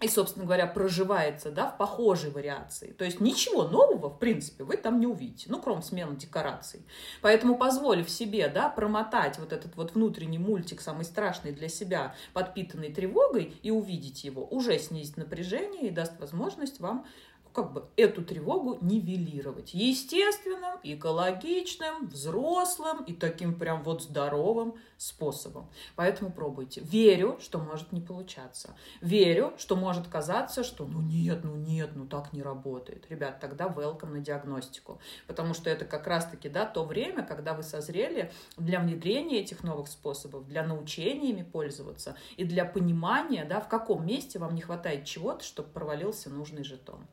и, 0.00 0.08
собственно 0.08 0.46
говоря, 0.46 0.66
проживается 0.66 1.50
да, 1.50 1.66
в 1.66 1.76
похожей 1.76 2.30
вариации. 2.30 2.92
То 2.92 3.04
есть 3.04 3.20
ничего 3.20 3.64
нового, 3.64 4.08
в 4.08 4.18
принципе, 4.18 4.64
вы 4.64 4.78
там 4.78 4.98
не 4.98 5.06
увидите, 5.06 5.46
ну, 5.50 5.60
кроме 5.60 5.82
смены 5.82 6.16
декораций. 6.16 6.80
Поэтому, 7.20 7.56
позволив 7.56 8.08
себе 8.08 8.48
да, 8.48 8.70
промотать 8.70 9.38
вот 9.38 9.52
этот 9.52 9.76
вот 9.76 9.94
внутренний 9.94 10.38
мультик, 10.38 10.80
самый 10.80 11.04
страшный 11.04 11.52
для 11.52 11.68
себя, 11.68 12.14
подпитанный 12.32 12.90
тревогой, 12.92 13.54
и 13.62 13.70
увидеть 13.70 14.24
его, 14.24 14.46
уже 14.46 14.78
снизит 14.78 15.18
напряжение 15.18 15.88
и 15.88 15.90
даст 15.90 16.18
возможность 16.18 16.80
вам 16.80 17.04
как 17.52 17.72
бы 17.72 17.84
эту 17.96 18.24
тревогу 18.24 18.78
нивелировать. 18.80 19.74
Естественным, 19.74 20.78
экологичным, 20.82 22.08
взрослым 22.08 23.04
и 23.04 23.12
таким 23.12 23.54
прям 23.54 23.82
вот 23.82 24.02
здоровым 24.02 24.74
способом. 24.96 25.68
Поэтому 25.96 26.30
пробуйте. 26.30 26.80
Верю, 26.82 27.38
что 27.40 27.58
может 27.58 27.92
не 27.92 28.00
получаться. 28.00 28.76
Верю, 29.00 29.54
что 29.56 29.76
может 29.76 30.08
казаться, 30.08 30.62
что 30.62 30.84
ну 30.84 31.00
нет, 31.00 31.40
ну 31.42 31.54
нет, 31.54 31.90
ну 31.94 32.06
так 32.06 32.32
не 32.32 32.42
работает. 32.42 33.10
Ребят, 33.10 33.40
тогда 33.40 33.66
welcome 33.66 34.10
на 34.10 34.20
диагностику. 34.20 35.00
Потому 35.26 35.54
что 35.54 35.70
это 35.70 35.84
как 35.84 36.06
раз-таки 36.06 36.48
да, 36.48 36.66
то 36.66 36.84
время, 36.84 37.24
когда 37.24 37.54
вы 37.54 37.62
созрели 37.62 38.30
для 38.56 38.80
внедрения 38.80 39.40
этих 39.40 39.62
новых 39.62 39.88
способов, 39.88 40.46
для 40.46 40.62
научения 40.62 41.30
ими 41.30 41.42
пользоваться 41.42 42.16
и 42.36 42.44
для 42.44 42.64
понимания, 42.64 43.44
да, 43.44 43.60
в 43.60 43.68
каком 43.68 44.06
месте 44.06 44.38
вам 44.38 44.54
не 44.54 44.60
хватает 44.60 45.04
чего-то, 45.04 45.44
чтобы 45.44 45.70
провалился 45.70 46.30
нужный 46.30 46.64
жетон. 46.64 47.06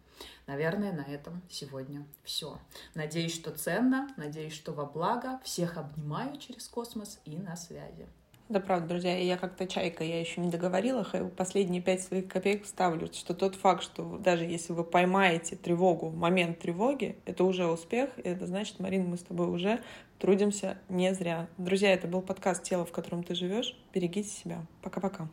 Наверное, 0.45 0.93
на 0.93 1.01
этом 1.01 1.41
сегодня 1.49 2.06
все. 2.23 2.58
Надеюсь, 2.95 3.34
что 3.34 3.51
ценно, 3.51 4.10
надеюсь, 4.17 4.53
что 4.53 4.71
во 4.71 4.86
благо. 4.86 5.39
Всех 5.43 5.77
обнимаю 5.77 6.38
через 6.38 6.67
космос 6.67 7.19
и 7.25 7.38
на 7.38 7.56
связи. 7.56 8.08
Да, 8.49 8.62
правда, 8.62 8.88
друзья, 8.88 9.17
я 9.17 9.36
как-то 9.36 9.67
чайка, 9.67 10.06
я 10.06 10.21
еще 10.21 10.39
не 10.39 10.49
договорила, 10.49 11.06
последние 11.36 11.82
пять 11.82 12.01
своих 12.01 12.30
копеек 12.30 12.63
вставлю, 12.63 13.10
что 13.12 13.34
тот 13.34 13.56
факт, 13.56 13.84
что 13.84 14.17
даже 14.17 14.45
если 14.45 14.71
вы 14.71 14.86
поймаете 14.86 15.58
тревогу 15.58 16.08
в 16.08 16.15
момент 16.15 16.60
тревоги, 16.60 17.17
это 17.25 17.43
уже 17.43 17.67
успех, 17.67 18.10
и 18.17 18.21
это 18.21 18.45
значит, 18.45 18.80
Марин, 18.80 19.10
мы 19.10 19.17
с 19.17 19.23
тобой 19.23 19.49
уже 19.49 19.82
трудимся 20.17 20.77
не 20.88 21.13
зря. 21.13 21.49
Друзья, 21.58 21.93
это 21.93 22.08
был 22.08 22.21
подкаст 22.21 22.63
«Тело, 22.63 22.86
в 22.86 22.91
котором 22.93 23.21
ты 23.21 23.36
живешь». 23.36 23.77
Берегите 23.93 24.30
себя. 24.30 24.65
Пока-пока. 24.82 25.27